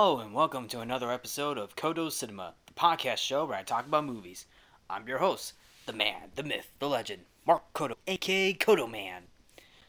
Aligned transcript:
Hello 0.00 0.20
and 0.20 0.32
welcome 0.32 0.68
to 0.68 0.78
another 0.78 1.10
episode 1.10 1.58
of 1.58 1.74
Codo 1.74 2.08
Cinema, 2.08 2.54
the 2.68 2.72
podcast 2.72 3.16
show 3.16 3.44
where 3.44 3.58
I 3.58 3.64
talk 3.64 3.84
about 3.84 4.04
movies. 4.04 4.46
I'm 4.88 5.08
your 5.08 5.18
host, 5.18 5.54
the 5.86 5.92
man, 5.92 6.30
the 6.36 6.44
myth, 6.44 6.70
the 6.78 6.88
legend, 6.88 7.22
Mark 7.44 7.72
Codo, 7.72 7.96
aka 8.06 8.54
Codo 8.54 8.88
Man. 8.88 9.24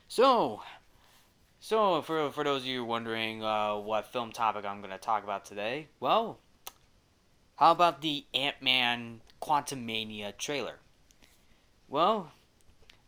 So, 0.07 0.63
so 1.59 2.01
for 2.01 2.31
for 2.31 2.43
those 2.43 2.63
of 2.63 2.67
you 2.67 2.83
wondering 2.83 3.43
uh, 3.43 3.75
what 3.75 4.11
film 4.11 4.31
topic 4.31 4.65
I'm 4.65 4.79
going 4.79 4.89
to 4.89 4.97
talk 4.97 5.23
about 5.23 5.45
today, 5.45 5.89
well, 5.99 6.39
how 7.57 7.71
about 7.71 8.01
the 8.01 8.25
Ant 8.33 8.63
Man 8.63 9.21
Quantumania 9.39 10.35
trailer? 10.35 10.79
Well, 11.87 12.31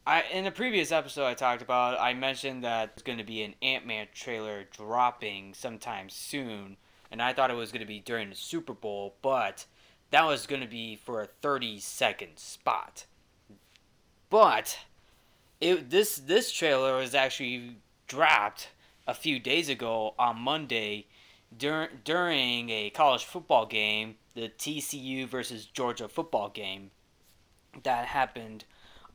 I 0.06 0.22
in 0.32 0.44
the 0.44 0.52
previous 0.52 0.92
episode 0.92 1.26
I 1.26 1.34
talked 1.34 1.64
about, 1.64 2.00
I 2.00 2.14
mentioned 2.14 2.64
that 2.64 2.96
there's 2.96 3.02
going 3.02 3.18
to 3.18 3.24
be 3.24 3.42
an 3.42 3.56
Ant 3.64 3.88
Man 3.88 4.06
trailer 4.14 4.66
dropping 4.72 5.56
sometime 5.56 6.08
soon, 6.08 6.78
and 7.12 7.22
I 7.22 7.34
thought 7.34 7.52
it 7.52 7.56
was 7.56 7.72
going 7.72 7.82
to 7.82 7.88
be 7.88 8.00
during 8.00 8.30
the 8.30 8.36
Super 8.36 8.74
Bowl, 8.74 9.16
but 9.22 9.66
that 10.12 10.26
was 10.26 10.48
going 10.48 10.62
to 10.62 10.68
be 10.68 10.96
for 10.96 11.22
a 11.22 11.28
30 11.42 11.80
second 11.80 12.38
spot. 12.38 13.06
But 14.30 14.80
it 15.60 15.90
this 15.90 16.16
this 16.16 16.52
trailer 16.52 16.98
was 16.98 17.14
actually 17.14 17.78
dropped 18.08 18.70
a 19.06 19.14
few 19.14 19.40
days 19.40 19.68
ago 19.70 20.16
on 20.18 20.40
Monday 20.40 21.08
during 21.56 21.90
during 22.04 22.70
a 22.70 22.90
college 22.90 23.26
football 23.26 23.66
game, 23.66 24.16
the 24.34 24.50
TCU 24.50 25.28
versus 25.28 25.66
Georgia 25.66 26.08
football 26.08 26.50
game 26.50 26.92
that 27.84 28.06
happened 28.08 28.66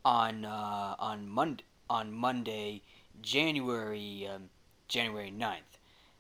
on 0.05 0.45
uh, 0.45 0.97
on 0.99 1.29
Monday 1.29 1.65
on 1.89 2.13
Monday, 2.13 2.83
January 3.23 4.29
um, 4.33 4.51
January 4.89 5.33
9th. 5.37 5.76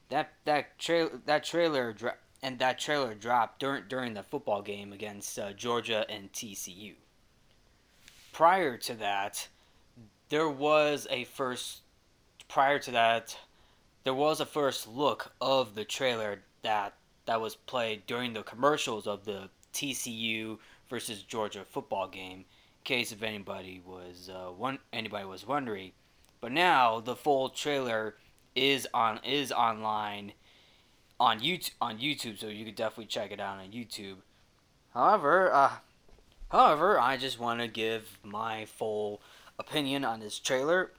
That 0.09 0.33
that 0.45 0.79
trail 0.79 1.11
that 1.27 1.45
trailer 1.45 1.93
dro- 1.93 2.13
and 2.43 2.59
that 2.59 2.79
trailer 2.79 3.15
dropped 3.15 3.61
during 3.61 3.85
during 3.89 4.15
the 4.15 4.23
football 4.23 4.63
game 4.63 4.93
against 4.93 5.39
uh, 5.39 5.53
Georgia 5.53 6.07
and 6.09 6.33
TCU. 6.33 6.95
Prior 8.33 8.77
to 8.77 8.95
that, 8.95 9.49
there 10.29 10.49
was 10.49 11.07
a 11.11 11.25
first. 11.25 11.81
Prior 12.49 12.79
to 12.79 12.91
that, 12.93 13.37
there 14.05 14.15
was 14.15 14.41
a 14.41 14.47
first 14.47 14.87
look 14.87 15.33
of 15.41 15.75
the 15.75 15.85
trailer 15.85 16.43
that 16.63 16.95
that 17.27 17.41
was 17.41 17.57
played 17.57 18.07
during 18.07 18.33
the 18.33 18.43
commercials 18.43 19.07
of 19.07 19.25
the 19.25 19.51
TCU 19.73 20.59
versus 20.89 21.23
Georgia 21.23 21.65
football 21.69 22.09
game 22.09 22.39
In 22.39 22.85
case 22.85 23.13
if 23.13 23.23
anybody 23.23 23.83
was 23.85 24.31
uh, 24.33 24.51
one 24.53 24.79
anybody 24.93 25.25
was 25.25 25.47
wondering. 25.47 25.93
But 26.41 26.53
now 26.53 27.01
the 27.01 27.17
full 27.17 27.49
trailer 27.49 28.15
is 28.57 28.89
on 28.93 29.21
is 29.25 29.53
online 29.53 30.33
on 31.21 31.41
YouTube 31.41 31.73
on 31.81 31.99
YouTube, 31.99 32.39
so 32.39 32.49
you 32.49 32.65
could 32.65 32.75
definitely 32.75 33.07
check 33.07 33.31
it 33.31 33.41
out 33.41 33.59
on 33.59 33.71
YouTube. 33.71 34.17
However, 34.93 35.53
uh, 35.53 35.73
however, 36.51 36.99
I 36.99 37.17
just 37.17 37.39
want 37.39 37.61
to 37.61 37.69
give 37.69 38.19
my 38.25 38.65
full 38.65 39.21
opinion 39.59 40.05
on 40.05 40.21
this 40.21 40.39
trailer. 40.39 40.93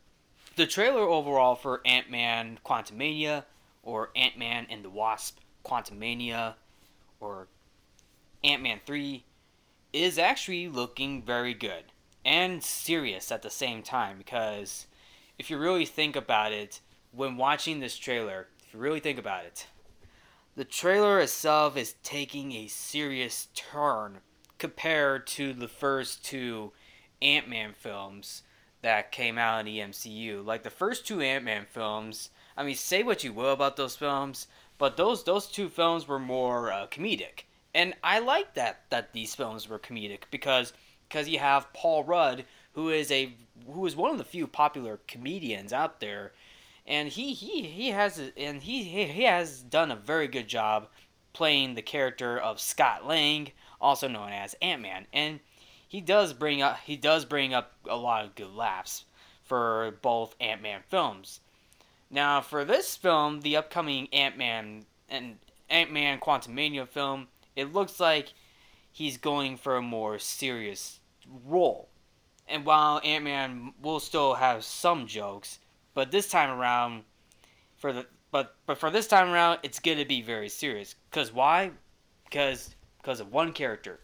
The 0.55 0.67
trailer 0.67 1.01
overall 1.01 1.55
for 1.55 1.81
Ant 1.85 2.09
Man 2.09 2.59
Quantumania 2.65 3.43
or 3.83 4.09
Ant 4.15 4.37
Man 4.37 4.67
and 4.69 4.83
the 4.83 4.89
Wasp 4.89 5.39
Quantumania 5.63 6.55
or 7.19 7.47
Ant 8.43 8.63
Man 8.63 8.79
3 8.85 9.23
is 9.93 10.17
actually 10.17 10.67
looking 10.67 11.21
very 11.21 11.53
good 11.53 11.85
and 12.25 12.63
serious 12.63 13.31
at 13.31 13.41
the 13.41 13.49
same 13.49 13.81
time 13.81 14.17
because 14.17 14.87
if 15.39 15.49
you 15.49 15.57
really 15.57 15.85
think 15.85 16.15
about 16.15 16.51
it, 16.51 16.81
when 17.11 17.37
watching 17.37 17.79
this 17.79 17.97
trailer, 17.97 18.47
if 18.65 18.73
you 18.73 18.79
really 18.79 18.99
think 18.99 19.19
about 19.19 19.45
it, 19.45 19.67
the 20.55 20.65
trailer 20.65 21.19
itself 21.19 21.77
is 21.77 21.95
taking 22.03 22.53
a 22.53 22.67
serious 22.67 23.47
turn 23.53 24.19
compared 24.57 25.27
to 25.27 25.53
the 25.53 25.67
first 25.67 26.25
two 26.25 26.71
Ant 27.21 27.47
Man 27.47 27.73
films 27.73 28.43
that 28.81 29.11
came 29.11 29.37
out 29.37 29.59
in 29.59 29.65
the 29.65 29.79
MCU. 29.79 30.45
Like 30.45 30.63
the 30.63 30.69
first 30.69 31.05
two 31.05 31.21
Ant 31.21 31.43
Man 31.43 31.65
films, 31.69 32.29
I 32.55 32.63
mean, 32.63 32.75
say 32.75 33.03
what 33.03 33.23
you 33.23 33.33
will 33.33 33.51
about 33.53 33.75
those 33.75 33.95
films, 33.95 34.47
but 34.77 34.97
those 34.97 35.23
those 35.23 35.47
two 35.47 35.69
films 35.69 36.07
were 36.07 36.19
more 36.19 36.71
uh, 36.71 36.87
comedic 36.87 37.43
and 37.77 37.93
I 38.03 38.17
like 38.17 38.55
that 38.55 38.81
that 38.89 39.13
these 39.13 39.35
films 39.35 39.69
were 39.69 39.77
comedic 39.77 40.21
because 40.31 40.73
because 41.07 41.29
you 41.29 41.37
have 41.37 41.71
Paul 41.73 42.03
Rudd 42.03 42.45
who 42.73 42.89
is 42.89 43.11
a 43.11 43.33
who 43.71 43.85
is 43.85 43.95
one 43.95 44.11
of 44.11 44.17
the 44.17 44.23
few 44.23 44.47
popular 44.47 44.99
comedians 45.07 45.71
out 45.71 45.99
there, 45.99 46.31
and 46.87 47.09
he 47.09 47.33
he 47.33 47.63
he 47.63 47.89
has 47.89 48.21
and 48.37 48.63
he 48.63 48.83
he 48.83 49.23
has 49.23 49.61
done 49.61 49.91
a 49.91 49.95
very 49.95 50.27
good 50.27 50.47
job 50.47 50.87
playing 51.33 51.75
the 51.75 51.81
character 51.81 52.37
of 52.37 52.59
Scott 52.59 53.05
Lang, 53.05 53.51
also 53.79 54.07
known 54.07 54.31
as 54.31 54.55
Ant 54.61 54.81
Man, 54.81 55.05
and 55.11 55.41
he 55.85 55.99
does 56.01 56.33
bring 56.33 56.61
up 56.61 56.79
he 56.85 56.95
does 56.95 57.25
bring 57.25 57.53
up 57.53 57.73
a 57.87 57.97
lot 57.97 58.23
of 58.23 58.35
good 58.35 58.53
laughs 58.53 59.05
for 59.43 59.97
both 60.01 60.35
Ant 60.39 60.61
Man 60.61 60.81
films. 60.87 61.41
Now 62.09 62.39
for 62.39 62.63
this 62.63 62.95
film, 62.95 63.41
the 63.41 63.57
upcoming 63.57 64.07
Ant 64.13 64.37
Man 64.37 64.85
and 65.09 65.37
Ant 65.69 65.91
Man 65.91 66.19
Quantumania 66.19 66.87
film, 66.87 67.27
it 67.55 67.73
looks 67.73 67.99
like 67.99 68.33
he's 68.91 69.17
going 69.17 69.57
for 69.57 69.75
a 69.75 69.81
more 69.81 70.17
serious 70.19 71.01
role. 71.45 71.89
And 72.47 72.65
while 72.65 73.01
Ant 73.03 73.25
Man 73.25 73.73
will 73.81 73.99
still 73.99 74.35
have 74.35 74.63
some 74.63 75.05
jokes, 75.05 75.59
but 75.97 76.11
this 76.11 76.27
time 76.27 76.51
around, 76.51 77.05
for 77.75 77.91
the 77.91 78.05
but 78.29 78.55
but 78.67 78.77
for 78.77 78.91
this 78.91 79.07
time 79.07 79.31
around, 79.31 79.57
it's 79.63 79.79
gonna 79.79 80.05
be 80.05 80.21
very 80.21 80.47
serious. 80.47 80.93
Cause 81.09 81.33
why? 81.33 81.71
Because 82.23 82.75
because 83.01 83.19
of 83.19 83.31
one 83.31 83.51
character, 83.51 83.99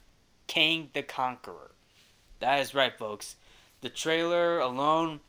Kang 0.48 0.90
the 0.96 1.04
Conqueror. 1.04 1.70
That 2.40 2.62
is 2.62 2.74
right, 2.74 2.98
folks. 2.98 3.36
The 3.82 3.90
trailer 3.90 4.58
alone 4.58 5.20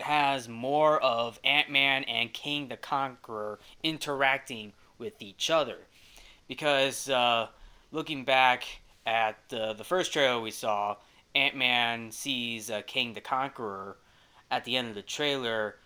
has 0.00 0.48
more 0.48 1.00
of 1.04 1.38
Ant 1.44 1.70
Man 1.70 2.02
and 2.02 2.32
Kang 2.32 2.66
the 2.66 2.76
Conqueror 2.76 3.60
interacting 3.84 4.72
with 4.98 5.22
each 5.22 5.50
other 5.50 5.76
because 6.48 7.08
uh, 7.08 7.46
looking 7.92 8.24
back 8.24 8.64
at 9.06 9.38
uh, 9.52 9.74
the 9.74 9.84
first 9.84 10.12
trailer 10.12 10.40
we 10.40 10.50
saw, 10.50 10.96
Ant 11.36 11.54
Man 11.54 12.10
sees 12.10 12.72
uh, 12.72 12.82
Kang 12.88 13.12
the 13.12 13.20
Conqueror 13.20 13.98
at 14.50 14.64
the 14.64 14.76
end 14.76 14.88
of 14.88 14.94
the 14.94 15.02
trailer, 15.02 15.76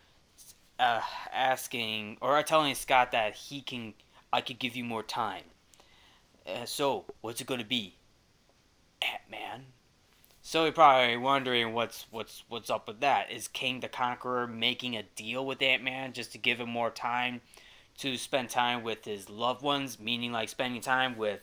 uh, 0.79 1.01
asking 1.33 2.19
or 2.21 2.43
telling 2.43 2.75
Scott 2.75 3.13
that 3.13 3.35
he 3.35 3.61
can, 3.61 3.95
I 4.33 4.41
could 4.41 4.59
give 4.59 4.77
you 4.77 4.85
more 4.85 5.03
time. 5.03 5.45
Uh, 6.47 6.65
so 6.65 7.05
what's 7.21 7.41
it 7.41 7.47
gonna 7.47 7.65
be? 7.65 7.95
Ant 9.03 9.23
Man. 9.31 9.67
So 10.43 10.65
you're 10.65 10.73
probably 10.73 11.17
wondering 11.17 11.73
what's 11.73 12.07
what's 12.11 12.45
what's 12.49 12.71
up 12.71 12.87
with 12.87 13.01
that. 13.01 13.31
Is 13.31 13.49
Kang 13.49 13.81
the 13.81 13.89
Conqueror 13.89 14.47
making 14.47 14.97
a 14.97 15.03
deal 15.03 15.45
with 15.45 15.63
Ant 15.63 15.83
Man 15.83 16.13
just 16.13 16.33
to 16.33 16.39
give 16.39 16.61
him 16.61 16.69
more 16.69 16.91
time 16.91 17.41
to 17.99 18.17
spend 18.17 18.51
time 18.51 18.83
with 18.83 19.05
his 19.05 19.31
loved 19.31 19.63
ones, 19.63 19.99
meaning 19.99 20.33
like 20.33 20.49
spending 20.49 20.83
time 20.83 21.17
with 21.17 21.41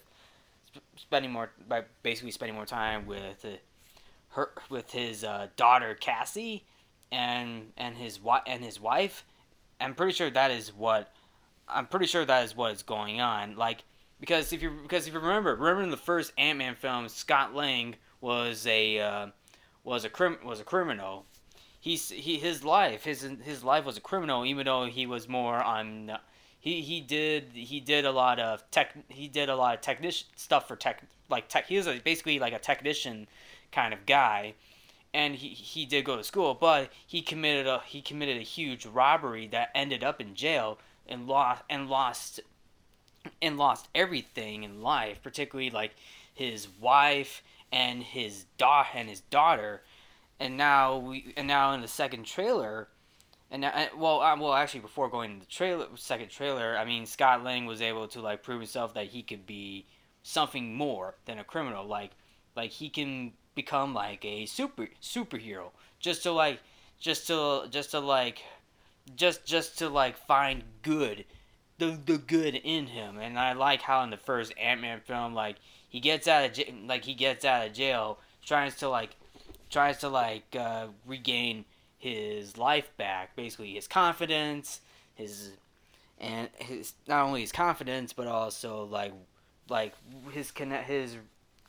spending 0.98 1.32
more 1.32 1.52
by 1.68 1.84
basically 2.04 2.32
spending 2.32 2.56
more 2.56 2.66
time 2.66 3.06
with 3.08 3.44
uh, 3.44 3.58
her 4.30 4.52
with 4.70 4.92
his 4.92 5.24
uh, 5.24 5.48
daughter 5.56 5.96
Cassie 5.96 6.64
and 7.12 7.72
and 7.78 7.98
his 7.98 8.22
wife 8.22 8.44
and 8.48 8.64
his 8.64 8.80
wife. 8.80 9.26
I'm 9.80 9.96
pretty 9.96 10.14
sure 10.14 10.30
that 10.30 10.52
is 10.52 10.74
what 10.74 11.12
I'm 11.68 11.88
pretty 11.88 12.06
sure 12.06 12.26
that 12.26 12.44
is 12.44 12.56
what 12.56 12.72
is 12.74 12.84
going 12.84 13.22
on. 13.22 13.56
Like 13.56 13.84
because 14.20 14.54
if 14.54 14.62
you 14.62 14.72
because 14.84 15.08
if 15.08 15.14
you 15.14 15.20
remember 15.20 15.56
remember 15.56 15.84
in 15.84 15.90
the 15.90 15.98
first 15.98 16.34
Ant 16.38 16.60
Man 16.60 16.76
film, 16.76 17.10
Scott 17.10 17.56
Lang 17.56 17.96
was 18.22 18.66
a 18.68 19.00
uh, 19.00 19.28
was 19.84 20.06
a 20.06 20.10
crim 20.10 20.38
was 20.44 20.60
a 20.60 20.64
criminal. 20.64 21.26
He's 21.80 22.10
he 22.10 22.38
his 22.38 22.64
life 22.64 23.04
his 23.04 23.28
his 23.44 23.64
life 23.64 23.86
was 23.86 23.98
a 23.98 24.02
criminal 24.02 24.46
even 24.46 24.66
though 24.66 24.86
he 24.86 25.08
was 25.08 25.28
more 25.28 25.56
on 25.56 26.12
he 26.60 26.82
he 26.82 27.02
did 27.02 27.50
he 27.54 27.80
did 27.80 28.06
a 28.06 28.12
lot 28.12 28.40
of 28.40 28.64
tech 28.70 28.94
he 29.10 29.28
did 29.28 29.50
a 29.50 29.56
lot 29.56 29.74
of 29.74 29.82
technician 29.82 30.28
stuff 30.36 30.68
for 30.68 30.76
tech 30.76 31.02
like 31.28 31.50
tech 31.50 31.66
he 31.66 31.78
was 31.78 31.88
a, 31.88 32.00
basically 32.00 32.38
like 32.38 32.54
a 32.54 32.60
technician 32.60 33.28
kind 33.72 33.96
of 33.96 34.06
guy 34.06 34.54
and 35.14 35.36
he, 35.36 35.50
he 35.50 35.86
did 35.86 36.06
go 36.06 36.16
to 36.16 36.24
school 36.24 36.54
but 36.54 36.90
he 37.06 37.22
committed 37.22 37.68
a 37.68 37.82
he 37.86 38.02
committed 38.02 38.38
a 38.38 38.42
huge 38.42 38.86
robbery 38.86 39.48
that 39.48 39.70
ended 39.76 40.04
up 40.04 40.22
in 40.22 40.36
jail 40.36 40.78
and 41.08 41.28
lost 41.28 41.64
and 41.70 41.90
lost 41.90 42.40
and 43.42 43.58
lost 43.58 43.88
everything 43.94 44.64
in 44.64 44.82
life 44.82 45.22
particularly 45.22 45.70
like 45.70 45.96
his 46.34 46.68
wife 46.80 47.44
and 47.72 48.04
his 48.04 48.46
da- 48.58 48.88
and 48.94 49.10
his 49.10 49.22
daughter 49.22 49.82
and 50.40 50.58
now 50.58 50.98
we 50.98 51.34
and 51.36 51.48
now 51.48 51.74
in 51.74 51.82
the 51.82 51.88
second 51.88 52.26
trailer 52.26 52.88
and 53.52 53.64
now, 53.64 53.88
well, 53.98 54.22
uh, 54.22 54.38
well, 54.38 54.54
actually, 54.54 54.80
before 54.80 55.10
going 55.10 55.34
to 55.34 55.40
the 55.46 55.52
trailer, 55.52 55.88
second 55.96 56.30
trailer, 56.30 56.78
I 56.78 56.86
mean, 56.86 57.06
Scott 57.06 57.44
Lang 57.44 57.66
was 57.66 57.82
able 57.82 58.08
to 58.08 58.22
like 58.22 58.44
prove 58.44 58.62
himself 58.62 58.94
that 58.94 59.08
he 59.08 59.22
could 59.22 59.46
be 59.46 59.86
something 60.24 60.74
more 60.74 61.16
than 61.26 61.38
a 61.38 61.44
criminal. 61.44 61.86
Like, 61.86 62.12
like 62.56 62.72
he 62.72 62.90
can 62.90 63.34
become 63.56 63.94
like 63.94 64.24
a 64.26 64.46
super 64.46 64.88
superhero 65.02 65.72
just 66.00 66.24
to 66.24 66.32
like, 66.32 66.60
just 67.00 67.28
to 67.28 67.68
just 67.70 67.92
to 67.92 68.00
like, 68.00 68.44
just 69.16 69.46
just 69.46 69.78
to 69.80 69.90
like 69.90 70.18
find 70.18 70.64
good, 70.82 71.26
the 71.78 71.98
the 72.06 72.18
good 72.18 72.56
in 72.56 72.88
him. 72.88 73.18
And 73.18 73.38
I 73.38 73.54
like 73.54 73.82
how 73.82 74.04
in 74.04 74.10
the 74.10 74.18
first 74.18 74.54
Ant 74.58 74.82
Man 74.82 75.02
film, 75.02 75.34
like 75.34 75.58
he 75.90 76.00
gets 76.00 76.28
out 76.28 76.46
of 76.46 76.54
j- 76.54 76.74
like 76.86 77.06
he 77.06 77.14
gets 77.14 77.46
out 77.46 77.68
of 77.68 77.74
jail, 77.74 78.20
tries 78.46 78.76
to 78.78 78.90
like, 78.90 79.16
tries 79.70 79.98
to 80.00 80.10
like 80.10 80.56
uh, 80.58 80.88
regain 81.06 81.66
his 81.98 82.58
life 82.58 82.90
back, 82.98 83.36
basically 83.36 83.74
his 83.74 83.88
confidence, 83.88 84.82
his 85.14 85.52
and 86.20 86.50
his 86.60 86.94
not 87.08 87.26
only 87.26 87.42
his 87.42 87.52
confidence 87.52 88.14
but 88.14 88.28
also 88.28 88.86
like 88.86 89.12
like 89.70 89.94
his 90.32 90.52
connect 90.52 90.88
his 90.88 91.18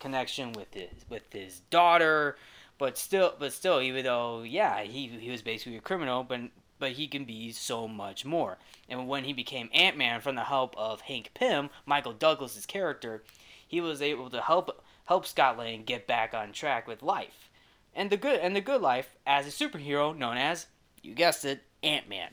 connection 0.02 0.52
with 0.52 0.74
his 0.74 0.90
with 1.08 1.32
his 1.32 1.60
daughter, 1.70 2.36
but 2.78 2.98
still 2.98 3.34
but 3.38 3.52
still 3.52 3.80
even 3.80 4.04
though 4.04 4.42
yeah 4.42 4.82
he 4.82 5.06
he 5.06 5.30
was 5.30 5.42
basically 5.42 5.76
a 5.76 5.80
criminal 5.80 6.24
but 6.24 6.40
but 6.78 6.92
he 6.92 7.06
can 7.06 7.24
be 7.24 7.52
so 7.52 7.86
much 7.86 8.24
more. 8.24 8.58
And 8.88 9.06
when 9.08 9.24
he 9.24 9.32
became 9.32 9.70
Ant 9.72 9.96
Man 9.96 10.20
from 10.20 10.34
the 10.34 10.44
help 10.44 10.76
of 10.76 11.02
Hank 11.02 11.30
Pym, 11.32 11.70
Michael 11.86 12.12
Douglas's 12.12 12.66
character, 12.66 13.22
he 13.66 13.80
was 13.80 14.02
able 14.02 14.28
to 14.30 14.40
help 14.40 14.84
help 15.04 15.26
Scott 15.26 15.56
Lang 15.56 15.84
get 15.84 16.06
back 16.06 16.34
on 16.34 16.52
track 16.52 16.86
with 16.86 17.02
life 17.02 17.48
and 17.94 18.10
the 18.10 18.16
good 18.16 18.40
and 18.40 18.56
the 18.56 18.60
good 18.60 18.80
life 18.80 19.16
as 19.26 19.46
a 19.46 19.50
superhero 19.50 20.16
known 20.16 20.36
as 20.36 20.66
you 21.02 21.14
guessed 21.14 21.44
it 21.44 21.62
ant-man 21.82 22.30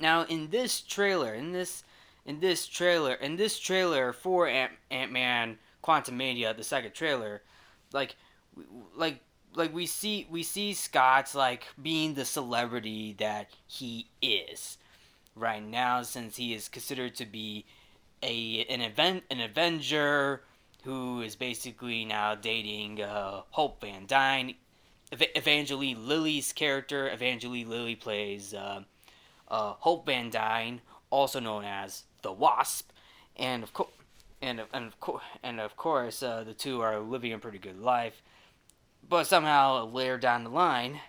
now 0.00 0.22
in 0.24 0.50
this 0.50 0.80
trailer 0.80 1.34
in 1.34 1.52
this 1.52 1.84
in 2.24 2.40
this 2.40 2.66
trailer 2.66 3.14
in 3.14 3.36
this 3.36 3.58
trailer 3.58 4.12
for 4.12 4.48
Ant- 4.48 4.72
ant-man 5.86 6.36
quantumania 6.36 6.56
the 6.56 6.64
second 6.64 6.92
trailer 6.92 7.42
like 7.92 8.16
like 8.96 9.20
like 9.54 9.74
we 9.74 9.86
see 9.86 10.26
we 10.30 10.42
see 10.42 10.72
scott's 10.72 11.34
like 11.34 11.66
being 11.80 12.14
the 12.14 12.24
celebrity 12.24 13.14
that 13.18 13.48
he 13.66 14.08
is 14.22 14.78
right 15.34 15.64
now 15.64 16.02
since 16.02 16.36
he 16.36 16.54
is 16.54 16.68
considered 16.68 17.14
to 17.14 17.26
be 17.26 17.64
a 18.22 18.64
an 18.68 18.80
event 18.80 19.24
an 19.30 19.40
avenger 19.40 20.42
who 20.84 21.20
is 21.20 21.36
basically 21.36 22.04
now 22.04 22.34
dating 22.34 23.02
uh, 23.02 23.42
Hope 23.50 23.80
Van 23.80 24.06
Dyne. 24.06 24.54
Ev- 25.12 25.22
Evangeline 25.34 26.06
Lilly's 26.06 26.52
character, 26.52 27.10
Evangeline 27.10 27.68
Lilly 27.68 27.96
plays 27.96 28.54
uh, 28.54 28.82
uh, 29.48 29.74
Hope 29.78 30.06
Van 30.06 30.30
Dyne, 30.30 30.80
also 31.10 31.40
known 31.40 31.64
as 31.64 32.04
the 32.22 32.32
Wasp, 32.32 32.90
and 33.36 33.62
of 33.62 33.72
course, 33.72 33.90
and 34.42 34.62
and 34.72 34.86
of 34.86 35.00
course, 35.00 35.22
and 35.42 35.60
of 35.60 35.76
course, 35.76 36.22
uh, 36.22 36.44
the 36.44 36.54
two 36.54 36.80
are 36.80 36.98
living 36.98 37.32
a 37.32 37.38
pretty 37.38 37.58
good 37.58 37.80
life. 37.80 38.22
But 39.08 39.26
somehow, 39.26 39.86
later 39.86 40.18
down 40.18 40.44
the 40.44 40.50
line, 40.50 41.00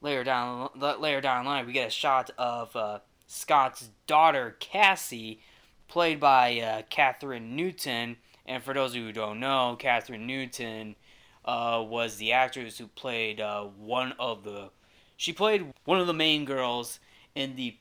later 0.00 0.24
down, 0.24 0.70
later 0.74 1.20
down 1.20 1.44
the 1.44 1.50
line, 1.50 1.66
we 1.66 1.72
get 1.72 1.88
a 1.88 1.90
shot 1.90 2.30
of 2.36 2.74
uh, 2.74 2.98
Scott's 3.26 3.90
daughter 4.06 4.56
Cassie, 4.60 5.40
played 5.88 6.18
by 6.18 6.58
uh, 6.60 6.82
Kathryn 6.90 7.50
Newton 7.50 8.16
and 8.46 8.62
for 8.62 8.74
those 8.74 8.94
of 8.94 9.00
who 9.00 9.12
don't 9.12 9.40
know, 9.40 9.76
Kathryn 9.78 10.26
Newton 10.26 10.96
uh, 11.44 11.82
was 11.86 12.16
the 12.16 12.32
actress 12.32 12.78
who 12.78 12.86
played 12.88 13.40
uh, 13.40 13.64
one 13.64 14.12
of 14.18 14.44
the. 14.44 14.70
She 15.16 15.32
played 15.32 15.72
one 15.84 16.00
of 16.00 16.06
the 16.06 16.14
main 16.14 16.44
girls 16.44 17.00
in 17.34 17.56
the 17.56 17.76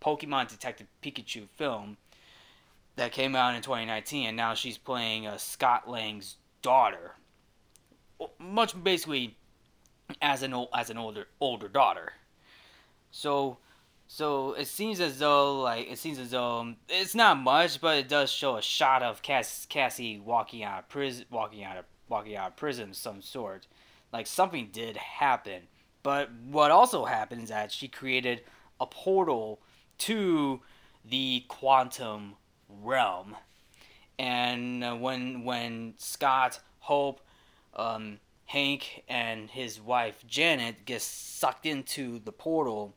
Pokemon 0.00 0.48
Detective 0.48 0.86
Pikachu 1.02 1.48
film 1.56 1.96
that 2.96 3.12
came 3.12 3.36
out 3.36 3.54
in 3.54 3.62
2019, 3.62 4.28
and 4.28 4.36
now 4.36 4.54
she's 4.54 4.78
playing 4.78 5.26
uh, 5.26 5.36
Scott 5.36 5.88
Lang's 5.88 6.36
daughter. 6.62 7.12
Much 8.38 8.82
basically 8.82 9.36
as 10.22 10.42
an 10.42 10.52
old 10.52 10.68
as 10.74 10.90
an 10.90 10.96
older 10.96 11.26
older 11.40 11.68
daughter. 11.68 12.12
So 13.10 13.58
so 14.08 14.52
it 14.54 14.66
seems 14.66 15.00
as 15.00 15.18
though 15.18 15.60
like 15.60 15.90
it 15.90 15.98
seems 15.98 16.18
as 16.18 16.30
though 16.30 16.60
um, 16.60 16.76
it's 16.88 17.14
not 17.14 17.38
much, 17.38 17.80
but 17.80 17.98
it 17.98 18.08
does 18.08 18.30
show 18.30 18.56
a 18.56 18.62
shot 18.62 19.02
of 19.02 19.22
Cass, 19.22 19.66
Cassie 19.68 20.18
walking 20.18 20.62
out 20.62 20.78
of 20.80 20.88
prison, 20.88 21.26
walking 21.30 21.64
out 21.64 21.76
of 21.76 21.84
walking 22.08 22.36
out 22.36 22.48
of 22.48 22.56
prison 22.56 22.90
of 22.90 22.96
some 22.96 23.20
sort. 23.20 23.66
Like 24.12 24.26
something 24.26 24.70
did 24.72 24.96
happen, 24.96 25.62
but 26.02 26.30
what 26.32 26.70
also 26.70 27.04
happened 27.04 27.42
is 27.42 27.48
that 27.50 27.72
she 27.72 27.88
created 27.88 28.42
a 28.80 28.86
portal 28.86 29.60
to 29.98 30.60
the 31.04 31.44
quantum 31.48 32.36
realm, 32.82 33.36
and 34.18 34.84
uh, 34.84 34.94
when 34.94 35.44
when 35.44 35.94
Scott, 35.98 36.60
Hope, 36.80 37.20
um, 37.74 38.18
Hank, 38.46 39.04
and 39.08 39.50
his 39.50 39.80
wife 39.80 40.24
Janet 40.26 40.84
get 40.84 41.02
sucked 41.02 41.66
into 41.66 42.18
the 42.18 42.32
portal 42.32 42.94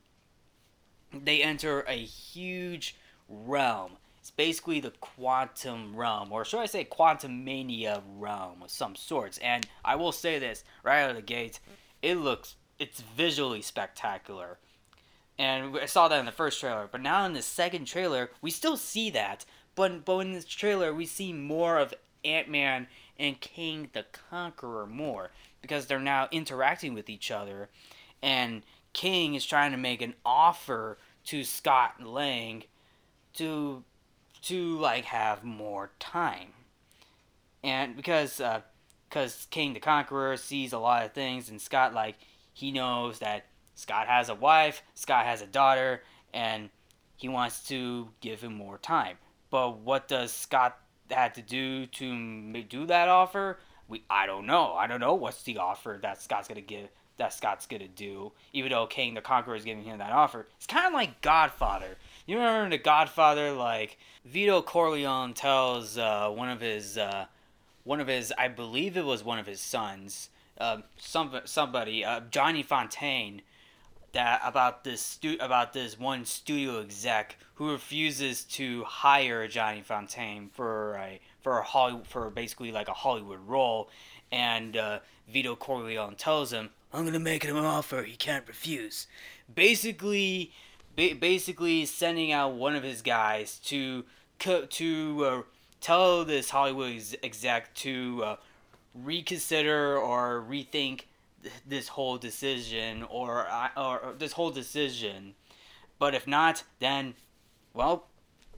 they 1.13 1.41
enter 1.41 1.81
a 1.81 1.93
huge 1.93 2.95
realm. 3.27 3.93
It's 4.19 4.31
basically 4.31 4.79
the 4.79 4.91
quantum 4.91 5.95
realm, 5.95 6.31
or 6.31 6.45
should 6.45 6.59
I 6.59 6.65
say 6.65 6.83
quantum 6.83 7.43
mania 7.43 8.03
realm 8.17 8.61
of 8.63 8.69
some 8.69 8.95
sorts. 8.95 9.37
And 9.39 9.65
I 9.83 9.95
will 9.95 10.11
say 10.11 10.39
this 10.39 10.63
right 10.83 11.01
out 11.01 11.11
of 11.11 11.15
the 11.15 11.21
gate, 11.21 11.59
it 12.01 12.15
looks 12.15 12.55
it's 12.77 13.01
visually 13.01 13.61
spectacular. 13.61 14.57
And 15.37 15.77
I 15.77 15.85
saw 15.85 16.09
that 16.09 16.19
in 16.19 16.25
the 16.25 16.31
first 16.33 16.59
trailer, 16.59 16.89
but 16.91 17.01
now 17.01 17.25
in 17.25 17.33
the 17.33 17.41
second 17.41 17.85
trailer, 17.85 18.29
we 18.41 18.51
still 18.51 18.75
see 18.75 19.09
that. 19.11 19.45
But 19.79 20.03
but 20.03 20.17
in 20.17 20.33
this 20.33 20.43
trailer, 20.43 20.93
we 20.93 21.05
see 21.05 21.31
more 21.31 21.77
of 21.77 21.93
Ant 22.25 22.49
Man 22.49 22.87
and 23.17 23.39
Kang 23.39 23.89
the 23.93 24.03
Conqueror 24.29 24.85
more 24.85 25.31
because 25.61 25.85
they're 25.85 26.01
now 26.01 26.27
interacting 26.31 26.93
with 26.93 27.09
each 27.09 27.31
other, 27.31 27.69
and 28.21 28.63
Kang 28.91 29.35
is 29.35 29.45
trying 29.45 29.71
to 29.71 29.77
make 29.77 30.01
an 30.01 30.15
offer 30.25 30.97
to 31.27 31.45
Scott 31.45 32.03
Lang 32.03 32.65
to 33.35 33.85
to 34.41 34.77
like 34.79 35.05
have 35.05 35.45
more 35.45 35.91
time. 35.97 36.49
And 37.63 37.95
because 37.95 38.41
uh 38.41 38.63
cuz 39.09 39.47
Kang 39.49 39.71
the 39.71 39.79
Conqueror 39.79 40.35
sees 40.35 40.73
a 40.73 40.77
lot 40.77 41.05
of 41.05 41.13
things 41.13 41.47
and 41.47 41.61
Scott 41.61 41.93
like 41.93 42.17
he 42.53 42.73
knows 42.73 43.19
that 43.19 43.45
Scott 43.75 44.09
has 44.09 44.27
a 44.27 44.35
wife, 44.35 44.83
Scott 44.93 45.25
has 45.25 45.41
a 45.41 45.47
daughter 45.47 46.03
and 46.33 46.69
he 47.15 47.29
wants 47.29 47.63
to 47.69 48.09
give 48.19 48.41
him 48.41 48.53
more 48.55 48.77
time. 48.77 49.17
But 49.49 49.79
what 49.79 50.07
does 50.07 50.31
Scott 50.31 50.77
have 51.11 51.33
to 51.33 51.41
do 51.41 51.85
to 51.87 52.63
do 52.63 52.85
that 52.85 53.07
offer? 53.07 53.57
We 53.87 54.03
I 54.09 54.25
don't 54.25 54.45
know. 54.45 54.73
I 54.73 54.87
don't 54.87 54.99
know 54.99 55.15
what's 55.15 55.43
the 55.43 55.57
offer 55.57 55.99
that 56.01 56.21
Scott's 56.21 56.47
gonna 56.47 56.61
give 56.61 56.89
that 57.19 57.33
Scott's 57.33 57.67
gonna 57.67 57.87
do, 57.87 58.31
even 58.53 58.71
though 58.71 58.87
Kang 58.87 59.13
the 59.13 59.21
Conqueror 59.21 59.55
is 59.55 59.63
giving 59.63 59.83
him 59.83 59.99
that 59.99 60.11
offer. 60.11 60.47
It's 60.57 60.65
kind 60.65 60.87
of 60.87 60.93
like 60.93 61.21
Godfather. 61.21 61.97
You 62.25 62.37
remember 62.37 62.63
in 62.63 62.71
the 62.71 62.77
Godfather, 62.79 63.51
like 63.51 63.97
Vito 64.25 64.61
Corleone 64.61 65.33
tells 65.33 65.97
uh, 65.97 66.29
one 66.29 66.49
of 66.49 66.61
his, 66.61 66.97
uh, 66.97 67.25
one 67.83 67.99
of 67.99 68.07
his, 68.07 68.33
I 68.37 68.47
believe 68.47 68.97
it 68.97 69.05
was 69.05 69.23
one 69.23 69.37
of 69.37 69.45
his 69.45 69.59
sons, 69.59 70.29
uh, 70.57 70.77
some 70.97 71.41
somebody, 71.45 72.03
uh, 72.03 72.21
Johnny 72.31 72.63
Fontane, 72.63 73.41
that 74.13 74.41
about 74.43 74.83
this 74.83 75.01
stu- 75.01 75.37
about 75.39 75.73
this 75.73 75.99
one 75.99 76.25
studio 76.25 76.81
exec 76.81 77.37
who 77.55 77.71
refuses 77.71 78.43
to 78.43 78.83
hire 78.85 79.47
Johnny 79.47 79.83
Fontane 79.87 80.49
for 80.51 80.95
a 80.95 81.19
for 81.41 81.59
a 81.59 81.63
Hollywood 81.63 82.07
for 82.07 82.29
basically 82.29 82.71
like 82.71 82.87
a 82.87 82.93
Hollywood 82.93 83.39
role, 83.47 83.89
and 84.31 84.75
uh, 84.77 84.99
Vito 85.27 85.55
Corleone 85.55 86.15
tells 86.15 86.51
him, 86.51 86.69
I'm 86.93 87.05
gonna 87.05 87.19
make 87.19 87.43
him 87.43 87.57
an 87.57 87.65
offer 87.65 88.03
he 88.03 88.15
can't 88.15 88.47
refuse. 88.47 89.07
Basically, 89.53 90.51
ba- 90.95 91.15
basically 91.19 91.85
sending 91.85 92.31
out 92.31 92.53
one 92.53 92.75
of 92.75 92.83
his 92.83 93.01
guys 93.01 93.59
to 93.65 94.05
to 94.39 95.25
uh, 95.25 95.41
tell 95.81 96.25
this 96.25 96.49
Hollywood 96.49 97.01
exec 97.23 97.73
to 97.75 98.23
uh, 98.23 98.35
reconsider 98.93 99.97
or 99.97 100.43
rethink 100.47 101.01
this 101.65 101.89
whole 101.89 102.17
decision 102.17 103.03
or, 103.03 103.47
or, 103.77 104.15
this 104.17 104.33
whole 104.33 104.51
decision. 104.51 105.35
But 105.97 106.15
if 106.15 106.27
not, 106.27 106.63
then, 106.79 107.15
well, 107.73 108.07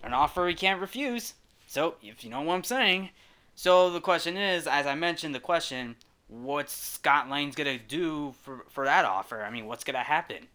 an 0.03 0.13
offer 0.13 0.47
he 0.47 0.53
can't 0.53 0.81
refuse. 0.81 1.33
So, 1.67 1.95
if 2.01 2.23
you 2.23 2.29
know 2.29 2.41
what 2.41 2.55
I'm 2.55 2.63
saying. 2.63 3.09
So 3.55 3.89
the 3.89 4.01
question 4.01 4.37
is, 4.37 4.67
as 4.67 4.87
I 4.87 4.95
mentioned, 4.95 5.35
the 5.35 5.39
question, 5.39 5.95
what's 6.27 6.73
Scott 6.73 7.29
Lang's 7.29 7.55
gonna 7.55 7.77
do 7.77 8.33
for 8.43 8.65
for 8.69 8.85
that 8.85 9.05
offer? 9.05 9.43
I 9.43 9.49
mean, 9.49 9.67
what's 9.67 9.83
gonna 9.83 9.99
happen? 9.99 10.47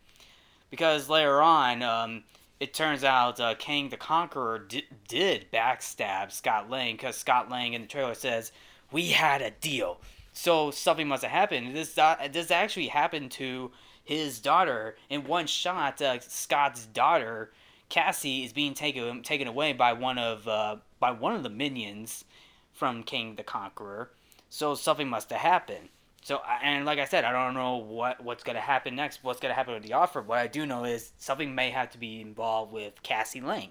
Because 0.70 1.08
later 1.08 1.40
on, 1.40 1.82
um, 1.82 2.24
it 2.58 2.74
turns 2.74 3.04
out 3.04 3.38
uh, 3.38 3.54
Kang 3.54 3.90
the 3.90 3.96
Conqueror 3.96 4.58
di- 4.58 4.88
did 5.08 5.46
backstab 5.52 6.32
Scott 6.32 6.70
Lang 6.70 6.94
because 6.94 7.16
Scott 7.16 7.50
Lang 7.50 7.74
in 7.74 7.82
the 7.82 7.88
trailer 7.88 8.14
says 8.14 8.52
we 8.90 9.08
had 9.08 9.42
a 9.42 9.50
deal. 9.50 10.00
So 10.36 10.70
something 10.70 11.08
must 11.08 11.22
have 11.22 11.32
happened. 11.32 11.74
This 11.74 11.96
uh, 11.96 12.28
this 12.30 12.50
actually 12.50 12.88
happened 12.88 13.30
to 13.32 13.72
his 14.04 14.38
daughter 14.38 14.96
in 15.08 15.24
one 15.24 15.46
shot. 15.46 16.00
Uh, 16.02 16.20
Scott's 16.20 16.84
daughter 16.84 17.52
Cassie 17.88 18.44
is 18.44 18.52
being 18.52 18.74
taken 18.74 19.22
taken 19.22 19.48
away 19.48 19.72
by 19.72 19.94
one 19.94 20.18
of 20.18 20.46
uh, 20.46 20.76
by 21.00 21.10
one 21.10 21.34
of 21.34 21.42
the 21.42 21.48
minions 21.48 22.26
from 22.74 23.02
Kang 23.02 23.36
the 23.36 23.42
Conqueror. 23.42 24.10
So 24.50 24.74
something 24.74 25.08
must 25.08 25.30
have 25.30 25.40
happened. 25.40 25.88
So 26.22 26.42
and 26.62 26.84
like 26.84 26.98
I 26.98 27.06
said, 27.06 27.24
I 27.24 27.32
don't 27.32 27.54
know 27.54 27.76
what 27.76 28.22
what's 28.22 28.44
gonna 28.44 28.60
happen 28.60 28.94
next. 28.94 29.24
What's 29.24 29.40
gonna 29.40 29.54
happen 29.54 29.72
with 29.72 29.84
the 29.84 29.94
offer? 29.94 30.20
What 30.20 30.38
I 30.38 30.48
do 30.48 30.66
know 30.66 30.84
is 30.84 31.12
something 31.16 31.54
may 31.54 31.70
have 31.70 31.88
to 31.92 31.98
be 31.98 32.20
involved 32.20 32.74
with 32.74 33.02
Cassie 33.02 33.40
Lang. 33.40 33.70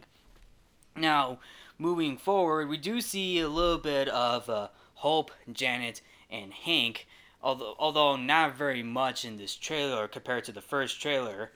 Now, 0.97 1.37
moving 1.77 2.17
forward, 2.17 2.69
we 2.69 2.77
do 2.77 3.01
see 3.01 3.39
a 3.39 3.49
little 3.49 3.77
bit 3.77 4.09
of 4.09 4.49
uh, 4.49 4.69
Hope, 4.95 5.29
Janet, 5.51 6.01
and 6.43 6.53
Hank. 6.53 7.07
Although 7.41 7.75
although 7.77 8.15
not 8.15 8.55
very 8.55 8.83
much 8.83 9.23
in 9.25 9.37
this 9.37 9.55
trailer 9.55 10.07
compared 10.07 10.45
to 10.45 10.51
the 10.51 10.61
first 10.61 11.01
trailer. 11.01 11.51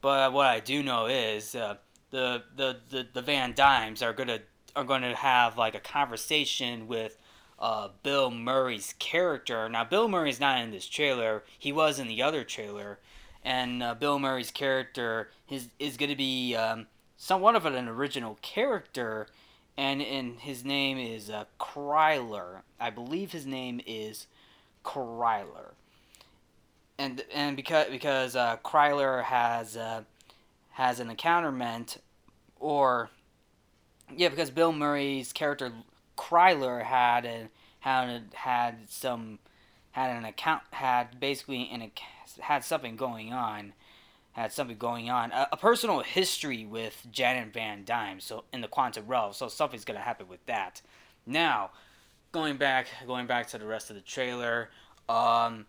But 0.00 0.32
what 0.32 0.46
I 0.46 0.60
do 0.60 0.82
know 0.82 1.06
is 1.06 1.54
uh, 1.54 1.76
the, 2.10 2.42
the 2.56 2.78
the 2.88 3.06
the 3.12 3.22
Van 3.22 3.54
Dynes 3.54 4.02
are 4.02 4.12
gonna 4.12 4.40
are 4.74 4.84
gonna 4.84 5.14
have 5.14 5.58
like 5.58 5.74
a 5.74 5.80
conversation 5.80 6.88
with 6.88 7.18
uh, 7.58 7.88
Bill 8.02 8.30
Murray's 8.30 8.94
character. 8.98 9.68
Now, 9.68 9.84
Bill 9.84 10.08
Murray's 10.08 10.40
not 10.40 10.60
in 10.62 10.70
this 10.70 10.86
trailer. 10.86 11.42
He 11.58 11.72
was 11.72 11.98
in 11.98 12.06
the 12.06 12.22
other 12.22 12.44
trailer, 12.44 12.98
and 13.44 13.82
uh, 13.82 13.94
Bill 13.94 14.18
Murray's 14.18 14.50
character 14.50 15.30
is 15.50 15.96
going 15.96 16.10
to 16.10 16.16
be 16.16 16.54
um, 16.54 16.86
somewhat 17.16 17.56
of 17.56 17.66
an 17.66 17.88
original 17.88 18.38
character, 18.42 19.26
and 19.78 20.02
and 20.02 20.40
his 20.40 20.64
name 20.64 20.98
is 20.98 21.30
uh, 21.30 21.44
Krylar. 21.58 22.62
I 22.80 22.90
believe 22.90 23.30
his 23.30 23.46
name 23.46 23.80
is 23.86 24.26
Krylar. 24.84 25.72
And 26.98 27.22
and 27.32 27.56
because 27.56 27.86
because 27.88 28.34
uh, 28.34 28.56
Krylar 28.64 29.22
has 29.22 29.76
uh, 29.76 30.02
has 30.72 30.98
an 30.98 31.08
encounterment, 31.08 31.98
or 32.58 33.08
yeah, 34.14 34.28
because 34.28 34.50
Bill 34.50 34.72
Murray's 34.72 35.32
character 35.32 35.72
Krylar 36.16 36.82
had 36.82 37.24
a, 37.24 37.48
had 37.78 38.22
had 38.34 38.90
some 38.90 39.38
had 39.92 40.10
an 40.10 40.24
account 40.24 40.62
had 40.72 41.20
basically 41.20 41.70
an 41.70 41.92
had 42.40 42.64
something 42.64 42.96
going 42.96 43.32
on 43.32 43.74
had 44.38 44.52
something 44.52 44.76
going 44.76 45.10
on. 45.10 45.32
A, 45.32 45.48
a, 45.52 45.56
personal 45.56 46.00
history 46.00 46.64
with 46.64 47.06
Janet 47.10 47.52
Van 47.52 47.84
Dyne 47.84 48.20
so 48.20 48.44
in 48.52 48.60
the 48.60 48.68
quantum 48.68 49.06
realm 49.06 49.32
so 49.32 49.48
something's 49.48 49.84
gonna 49.84 50.00
happen 50.00 50.28
with 50.28 50.44
that. 50.46 50.82
Now 51.26 51.70
going 52.32 52.56
back 52.56 52.86
going 53.06 53.26
back 53.26 53.48
to 53.48 53.58
the 53.58 53.66
rest 53.66 53.90
of 53.90 53.96
the 53.96 54.02
trailer 54.02 54.70
um, 55.08 55.66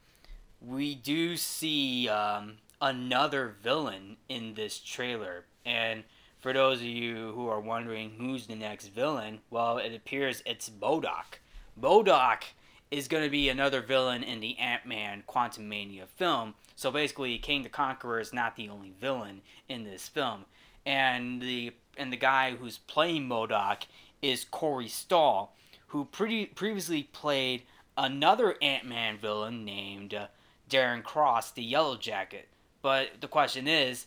we 0.62 0.96
do 0.96 1.38
see 1.38 2.10
um, 2.10 2.58
another 2.82 3.56
villain 3.62 4.18
in 4.28 4.54
this 4.54 4.80
trailer. 4.80 5.46
And 5.66 6.04
for 6.40 6.54
those 6.54 6.80
of 6.80 6.86
you 6.86 7.32
who 7.34 7.48
are 7.48 7.60
wondering 7.60 8.12
who's 8.18 8.48
the 8.48 8.56
next 8.56 8.88
villain, 8.88 9.40
well, 9.50 9.78
it 9.78 9.94
appears 9.94 10.44
it's 10.46 10.70
MODOK. 10.70 11.40
MODOK 11.80 12.44
is 12.91 13.08
going 13.08 13.24
to 13.24 13.29
be 13.29 13.50
another 13.50 13.81
villain 13.81 14.24
in 14.24 14.39
the 14.39 14.58
Ant-Man 14.58 15.24
Quantumania 15.27 16.08
film. 16.08 16.55
So 16.75 16.91
basically, 16.91 17.38
Kang 17.38 17.63
the 17.63 17.69
Conqueror 17.69 18.19
is 18.19 18.34
not 18.34 18.55
the 18.55 18.69
only 18.69 18.93
villain 19.00 19.41
in 19.67 19.84
this 19.84 20.08
film, 20.08 20.46
and 20.86 21.41
the 21.41 21.74
and 21.98 22.12
the 22.13 22.17
guy 22.17 22.55
who's 22.55 22.77
playing 22.77 23.27
MODOK 23.27 23.84
is 24.22 24.46
Corey 24.46 24.88
Stoll, 24.88 25.51
who 25.88 26.05
pretty 26.05 26.46
previously 26.46 27.03
played 27.03 27.63
another 27.98 28.55
Ant-Man 28.62 29.17
villain 29.17 29.65
named 29.65 30.13
uh, 30.13 30.27
Darren 30.69 31.03
Cross, 31.03 31.51
the 31.51 31.63
Yellow 31.63 31.98
Jacket. 31.98 32.48
But 32.81 33.10
the 33.19 33.27
question 33.27 33.67
is, 33.67 34.05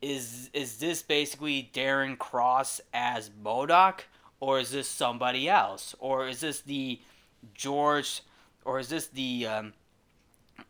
is 0.00 0.48
is 0.54 0.78
this 0.78 1.02
basically 1.02 1.70
Darren 1.74 2.16
Cross 2.16 2.80
as 2.94 3.30
MODOK, 3.44 4.00
or 4.38 4.60
is 4.60 4.70
this 4.70 4.88
somebody 4.88 5.48
else, 5.48 5.94
or 5.98 6.28
is 6.28 6.40
this 6.40 6.60
the 6.60 7.00
George, 7.54 8.22
or 8.64 8.78
is 8.78 8.88
this 8.88 9.06
the 9.08 9.46
um, 9.46 9.72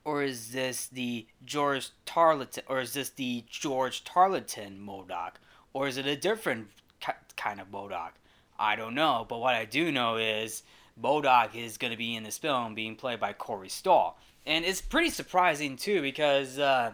or 0.04 0.22
is 0.22 0.52
this 0.52 0.86
the 0.86 1.26
George 1.44 1.90
Tarleton, 2.06 2.64
or 2.68 2.80
is 2.80 2.94
this 2.94 3.10
the 3.10 3.44
George 3.48 4.04
Tarleton 4.04 4.78
MODOK, 4.84 5.32
or 5.72 5.88
is 5.88 5.96
it 5.96 6.06
a 6.06 6.16
different 6.16 6.68
kind 7.36 7.60
of 7.60 7.70
MODOK? 7.70 8.12
I 8.58 8.76
don't 8.76 8.94
know, 8.94 9.26
but 9.28 9.38
what 9.38 9.54
I 9.54 9.64
do 9.64 9.90
know 9.90 10.16
is 10.16 10.62
MODOK 11.00 11.54
is 11.54 11.78
going 11.78 11.92
to 11.92 11.96
be 11.96 12.14
in 12.14 12.22
this 12.22 12.38
film 12.38 12.74
being 12.74 12.96
played 12.96 13.20
by 13.20 13.32
Corey 13.32 13.68
Stoll. 13.68 14.16
And 14.46 14.64
it's 14.64 14.80
pretty 14.80 15.10
surprising 15.10 15.76
too 15.76 16.02
because 16.02 16.58
uh, 16.58 16.92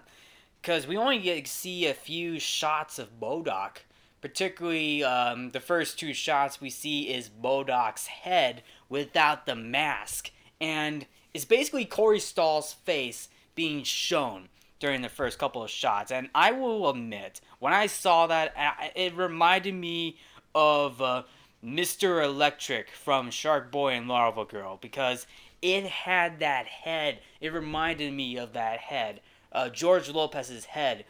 because 0.61 0.87
we 0.87 0.97
only 0.97 1.18
get 1.18 1.47
see 1.47 1.87
a 1.87 1.95
few 1.95 2.38
shots 2.38 2.99
of 2.99 3.21
MODOK. 3.21 3.78
Particularly, 4.20 5.04
um, 5.04 5.50
the 5.50 5.61
first 5.61 5.99
two 5.99 6.12
shots 6.12 6.61
we 6.61 6.70
see 6.70 7.08
is 7.08 7.30
MODOK's 7.42 8.06
head 8.06 8.62
without 8.88 9.46
the 9.46 9.54
mask, 9.54 10.30
and 10.61 11.06
it's 11.35 11.44
basically 11.44 11.85
Corey 11.85 12.18
Stoll's 12.18 12.73
face 12.73 13.28
being 13.54 13.82
shown 13.82 14.49
during 14.80 15.02
the 15.02 15.08
first 15.08 15.38
couple 15.38 15.62
of 15.62 15.70
shots. 15.70 16.11
And 16.11 16.28
I 16.35 16.52
will 16.52 16.88
admit, 16.88 17.40
when 17.58 17.73
I 17.73 17.87
saw 17.87 18.26
that, 18.26 18.54
it 18.94 19.14
reminded 19.14 19.75
me 19.75 20.18
of 20.54 21.00
uh, 21.00 21.23
Mr. 21.64 22.25
Electric 22.25 22.90
from 22.90 23.30
Shark 23.30 23.70
Boy 23.70 23.94
and 23.94 24.08
Lava 24.08 24.44
Girl 24.44 24.78
because 24.80 25.26
it 25.62 25.85
had 25.85 26.40
that 26.40 26.66
head. 26.66 27.20
It 27.40 27.52
reminded 27.52 28.12
me 28.12 28.37
of 28.37 28.52
that 28.54 28.78
head 28.78 29.20
uh, 29.56 29.70
George 29.70 30.11
Lopez's 30.11 30.66
head 30.66 31.04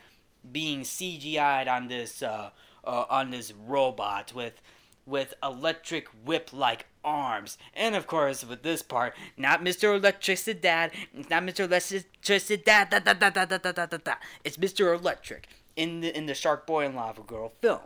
being 0.50 0.82
CGI'd 0.82 1.66
on 1.66 1.88
this 1.88 2.22
uh, 2.22 2.50
uh, 2.86 3.04
on 3.10 3.30
this 3.30 3.52
robot 3.52 4.32
with 4.34 4.60
with 5.04 5.34
electric 5.42 6.08
whip 6.24 6.50
like 6.52 6.86
arms. 7.04 7.58
And 7.74 7.94
of 7.94 8.08
course, 8.08 8.44
with 8.44 8.62
this 8.62 8.82
part, 8.82 9.14
not 9.36 9.62
Mr. 9.62 9.96
Electricity 9.96 10.58
Dad, 10.58 10.90
it's 11.14 11.30
not 11.30 11.44
Mr. 11.44 11.60
Electricity 11.60 12.56
Dad, 12.56 12.90
da, 12.90 12.98
da, 12.98 13.12
da, 13.12 13.30
da, 13.30 13.44
da, 13.44 13.58
da, 13.58 13.86
da, 13.86 13.96
da, 13.96 14.14
it's 14.44 14.56
Mr. 14.56 14.98
Electric 14.98 15.48
in 15.76 16.00
the 16.00 16.16
in 16.16 16.26
the 16.26 16.34
Shark 16.34 16.66
Boy 16.66 16.86
and 16.86 16.96
Lava 16.96 17.22
Girl 17.22 17.52
film. 17.60 17.80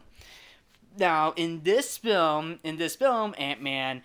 Now, 0.96 1.32
in 1.36 1.62
this 1.62 1.98
film, 1.98 2.58
in 2.64 2.76
this 2.76 2.96
film, 2.96 3.34
Ant 3.38 3.62
Man, 3.62 4.02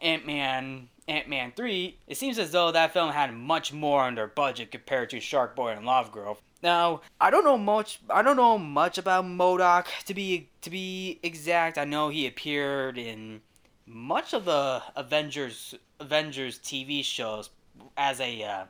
Ant 0.00 0.26
Man 0.26 0.88
Ant 1.08 1.28
Man 1.28 1.52
3, 1.54 1.98
it 2.08 2.16
seems 2.16 2.38
as 2.38 2.50
though 2.50 2.72
that 2.72 2.92
film 2.92 3.12
had 3.12 3.32
much 3.32 3.72
more 3.72 4.10
their 4.12 4.26
budget 4.26 4.70
compared 4.70 5.10
to 5.10 5.20
Shark 5.20 5.54
Boy 5.54 5.70
and 5.70 5.86
Lava 5.86 6.10
Girl. 6.10 6.38
Now, 6.62 7.02
I 7.20 7.30
don't 7.30 7.44
know 7.44 7.58
much 7.58 8.00
I 8.10 8.22
don't 8.22 8.36
know 8.36 8.58
much 8.58 8.98
about 8.98 9.24
MODOK 9.24 9.86
to 10.06 10.14
be 10.14 10.48
to 10.62 10.70
be 10.70 11.20
exact. 11.22 11.78
I 11.78 11.84
know 11.84 12.08
he 12.08 12.26
appeared 12.26 12.98
in 12.98 13.42
much 13.86 14.32
of 14.32 14.44
the 14.44 14.82
Avengers 14.96 15.74
Avengers 16.00 16.58
TV 16.58 17.04
shows 17.04 17.50
as 17.96 18.20
a 18.20 18.42
uh, 18.42 18.64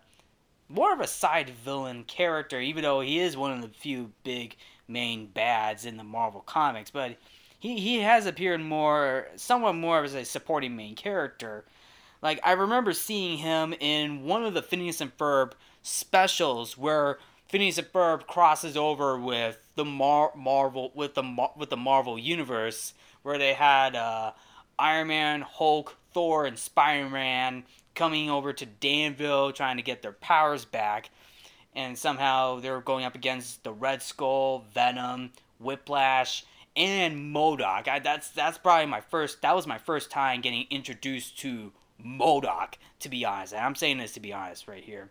more 0.69 0.93
of 0.93 1.01
a 1.01 1.07
side 1.07 1.51
villain 1.51 2.05
character, 2.05 2.61
even 2.61 2.83
though 2.83 3.01
he 3.01 3.21
is 3.21 3.37
one 3.37 3.53
of 3.53 3.63
the 3.63 3.69
few 3.69 4.13
big 4.25 4.57
main 4.89 5.27
bads 5.27 5.85
in 5.85 5.97
the 5.97 6.05
Marvel 6.05 6.41
comics. 6.41 6.91
But 6.91 7.17
he, 7.59 7.79
he 7.79 8.01
has 8.01 8.27
appeared 8.27 8.61
more, 8.61 9.29
somewhat 9.37 9.75
more 9.75 10.05
as 10.05 10.15
a 10.15 10.25
supporting 10.25 10.77
main 10.77 10.95
character 10.97 11.65
like 12.23 12.41
I 12.43 12.53
remember 12.53 12.93
seeing 12.93 13.39
him 13.39 13.75
in 13.79 14.25
one 14.25 14.45
of 14.45 14.55
the 14.55 14.63
Phineas 14.63 15.01
and 15.01 15.17
Ferb 15.17 15.53
specials 15.83 16.77
where 16.77 17.19
Phineas 17.49 17.79
and 17.79 17.93
Ferb 17.93 18.27
crosses 18.27 18.77
over 18.77 19.19
with 19.19 19.59
the 19.77 19.85
Mar- 19.85 20.33
Marvel 20.37 20.91
with 20.95 21.15
the 21.15 21.23
Mar- 21.23 21.53
with 21.57 21.71
the 21.71 21.77
Marvel 21.77 22.19
universe 22.19 22.95
where 23.23 23.39
they 23.39 23.55
had 23.55 23.95
uh, 23.95 24.33
Iron 24.79 25.09
Man, 25.09 25.41
Hulk, 25.43 25.97
Thor, 26.13 26.47
and 26.47 26.59
Spider 26.59 27.09
Man 27.09 27.65
coming 27.95 28.31
over 28.31 28.53
to 28.53 28.67
Danville 28.67 29.53
trying 29.53 29.77
to 29.77 29.83
get 29.83 30.03
their 30.03 30.13
powers 30.13 30.65
back, 30.65 31.11
and 31.75 31.97
somehow 31.97 32.61
they're 32.61 32.81
going 32.81 33.05
up 33.05 33.15
against 33.15 33.65
the 33.65 33.73
Red 33.73 34.03
Skull, 34.03 34.65
Venom, 34.75 35.33
Whiplash, 35.59 36.45
and 36.77 37.35
MODOK. 37.35 38.03
That's 38.03 38.31
that's 38.31 38.59
probably 38.59 38.87
my 38.87 39.01
first. 39.01 39.43
That 39.43 39.55
was 39.55 39.67
my 39.67 39.79
first 39.79 40.11
time 40.11 40.41
getting 40.41 40.67
introduced 40.71 41.39
to 41.41 41.73
MODOK, 42.05 42.75
to 43.01 43.09
be 43.09 43.25
honest. 43.25 43.53
And 43.53 43.65
I'm 43.65 43.75
saying 43.75 43.99
this 43.99 44.13
to 44.13 44.21
be 44.21 44.33
honest 44.33 44.69
right 44.69 44.85
here. 44.85 45.11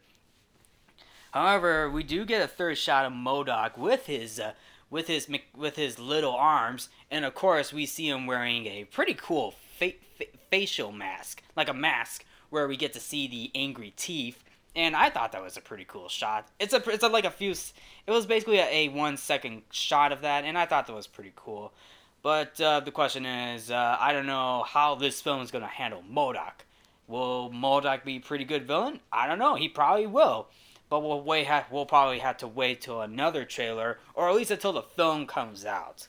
However, 1.35 1.89
we 1.89 2.03
do 2.03 2.23
get 2.23 2.41
a 2.41 2.47
third 2.47 2.77
shot 2.77 3.05
of 3.05 3.11
MODOK 3.11 3.77
with 3.77 4.05
his 4.05 4.39
uh, 4.39 4.53
with 4.89 5.07
his 5.07 5.27
with 5.53 5.75
his 5.75 5.99
little 5.99 6.33
arms, 6.33 6.87
and 7.11 7.25
of 7.25 7.35
course 7.35 7.73
we 7.73 7.85
see 7.85 8.07
him 8.07 8.25
wearing 8.25 8.67
a 8.67 8.85
pretty 8.85 9.13
cool 9.13 9.53
fa- 9.77 9.99
fa- 10.17 10.27
facial 10.49 10.93
mask, 10.93 11.43
like 11.57 11.67
a 11.67 11.73
mask 11.73 12.23
where 12.51 12.69
we 12.69 12.77
get 12.77 12.93
to 12.93 13.01
see 13.01 13.27
the 13.27 13.51
angry 13.53 13.91
teeth. 13.97 14.45
And 14.77 14.95
I 14.95 15.09
thought 15.09 15.33
that 15.33 15.43
was 15.43 15.57
a 15.57 15.61
pretty 15.61 15.83
cool 15.85 16.07
shot. 16.07 16.47
It's 16.57 16.73
a 16.73 16.81
it's 16.89 17.03
a, 17.03 17.09
like 17.09 17.25
a 17.25 17.31
few. 17.31 17.51
It 17.51 18.11
was 18.11 18.25
basically 18.25 18.59
a, 18.59 18.69
a, 18.69 18.87
one 18.87 19.17
second 19.17 19.63
shot 19.71 20.13
of 20.13 20.21
that, 20.21 20.45
and 20.45 20.57
I 20.57 20.65
thought 20.65 20.87
that 20.87 20.95
was 20.95 21.05
pretty 21.05 21.33
cool. 21.35 21.73
But 22.21 22.61
uh, 22.61 22.79
the 22.79 22.91
question 22.91 23.25
is, 23.25 23.69
uh, 23.71 23.97
I 23.99 24.13
don't 24.13 24.25
know 24.25 24.63
how 24.63 24.95
this 24.95 25.19
film 25.19 25.41
is 25.41 25.51
gonna 25.51 25.67
handle 25.67 26.01
MODOK. 26.09 26.63
Will 27.09 27.51
MODOK 27.51 28.05
be 28.05 28.15
a 28.15 28.21
pretty 28.21 28.45
good 28.45 28.65
villain? 28.65 29.01
I 29.11 29.27
don't 29.27 29.37
know. 29.37 29.55
He 29.55 29.67
probably 29.67 30.07
will 30.07 30.47
but 30.89 31.01
we'll 31.01 31.21
wait. 31.21 31.47
Ha- 31.47 31.65
we'll 31.71 31.85
probably 31.85 32.19
have 32.19 32.37
to 32.37 32.47
wait 32.47 32.81
till 32.81 33.01
another 33.01 33.45
trailer, 33.45 33.99
or 34.13 34.29
at 34.29 34.35
least 34.35 34.51
until 34.51 34.73
the 34.73 34.81
film 34.81 35.25
comes 35.25 35.65
out. 35.65 36.07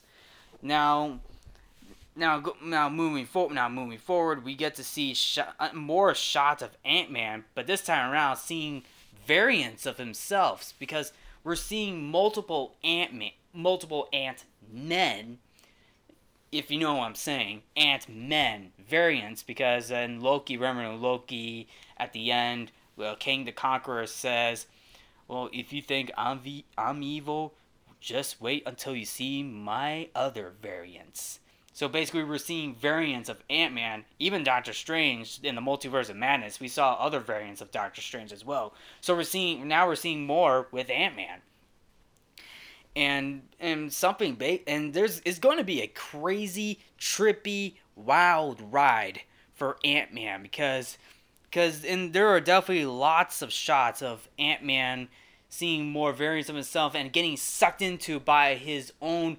Now, 0.62 1.20
now, 2.14 2.42
now 2.62 2.88
moving 2.88 3.26
forward. 3.26 3.54
Now 3.54 3.68
moving 3.68 3.98
forward, 3.98 4.44
we 4.44 4.54
get 4.54 4.74
to 4.76 4.84
see 4.84 5.14
sh- 5.14 5.38
uh, 5.58 5.68
more 5.74 6.14
shots 6.14 6.62
of 6.62 6.76
Ant 6.84 7.10
Man, 7.10 7.44
but 7.54 7.66
this 7.66 7.82
time 7.82 8.10
around, 8.10 8.36
seeing 8.36 8.82
variants 9.26 9.86
of 9.86 9.98
himself 9.98 10.72
because 10.78 11.12
we're 11.44 11.56
seeing 11.56 12.10
multiple 12.10 12.74
Ant 12.82 13.12
Man, 13.12 13.30
multiple 13.52 14.08
Ant 14.12 14.44
Men. 14.72 15.38
If 16.52 16.70
you 16.70 16.78
know 16.78 16.94
what 16.94 17.04
I'm 17.04 17.14
saying, 17.14 17.62
Ant 17.76 18.08
Men 18.08 18.72
variants, 18.78 19.42
because 19.42 19.90
in 19.90 20.20
Loki, 20.20 20.56
remember 20.56 20.94
Loki 20.94 21.68
at 21.96 22.12
the 22.12 22.32
end 22.32 22.70
well, 22.96 23.16
Kang 23.16 23.44
the 23.44 23.52
Conqueror 23.52 24.06
says, 24.06 24.66
"Well, 25.28 25.48
if 25.52 25.72
you 25.72 25.82
think 25.82 26.10
I'm 26.16 26.40
v- 26.40 26.64
I'm 26.76 27.02
evil, 27.02 27.54
just 28.00 28.40
wait 28.40 28.62
until 28.66 28.96
you 28.96 29.04
see 29.04 29.42
my 29.42 30.08
other 30.14 30.52
variants." 30.60 31.40
So 31.76 31.88
basically, 31.88 32.24
we're 32.24 32.38
seeing 32.38 32.74
variants 32.74 33.28
of 33.28 33.44
Ant 33.50 33.74
Man, 33.74 34.06
even 34.18 34.42
Doctor 34.42 34.72
Strange 34.72 35.40
in 35.42 35.54
the 35.56 35.60
Multiverse 35.60 36.08
of 36.08 36.16
Madness. 36.16 36.58
We 36.58 36.68
saw 36.68 36.94
other 36.94 37.20
variants 37.20 37.60
of 37.60 37.70
Doctor 37.70 38.00
Strange 38.00 38.32
as 38.32 38.46
well. 38.46 38.72
So 39.02 39.14
we're 39.14 39.24
seeing 39.24 39.68
now 39.68 39.86
we're 39.86 39.94
seeing 39.94 40.24
more 40.24 40.68
with 40.70 40.88
Ant 40.88 41.16
Man. 41.16 41.42
And 42.96 43.42
and 43.60 43.92
something 43.92 44.36
big 44.36 44.62
and 44.66 44.94
there's 44.94 45.20
is 45.20 45.38
going 45.38 45.58
to 45.58 45.64
be 45.64 45.82
a 45.82 45.86
crazy, 45.86 46.78
trippy, 46.98 47.74
wild 47.94 48.72
ride 48.72 49.20
for 49.52 49.76
Ant 49.84 50.14
Man 50.14 50.42
because 50.42 50.96
because 51.50 51.84
and 51.84 52.12
there 52.12 52.28
are 52.28 52.40
definitely 52.40 52.86
lots 52.86 53.42
of 53.42 53.52
shots 53.52 54.02
of 54.02 54.28
Ant 54.38 54.62
Man 54.62 55.08
seeing 55.48 55.90
more 55.90 56.12
variants 56.12 56.48
of 56.48 56.54
himself 56.54 56.94
and 56.94 57.12
getting 57.12 57.36
sucked 57.36 57.80
into 57.82 58.20
by 58.20 58.54
his 58.54 58.92
own 59.00 59.38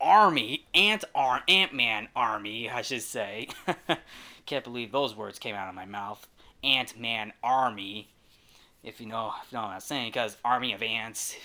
army, 0.00 0.66
Ant 0.74 1.04
Ar 1.14 1.42
Ant 1.48 1.72
Man 1.72 2.08
army, 2.14 2.68
I 2.70 2.82
should 2.82 3.02
say. 3.02 3.48
Can't 4.46 4.64
believe 4.64 4.92
those 4.92 5.14
words 5.14 5.38
came 5.38 5.54
out 5.54 5.68
of 5.68 5.74
my 5.74 5.86
mouth. 5.86 6.26
Ant 6.62 6.98
Man 6.98 7.32
army, 7.42 8.08
if 8.82 9.00
you 9.00 9.06
know, 9.06 9.32
if 9.42 9.52
you 9.52 9.58
know 9.58 9.64
what 9.64 9.72
I'm 9.72 9.80
saying, 9.80 10.08
because 10.08 10.36
army 10.44 10.72
of 10.72 10.82
ants, 10.82 11.36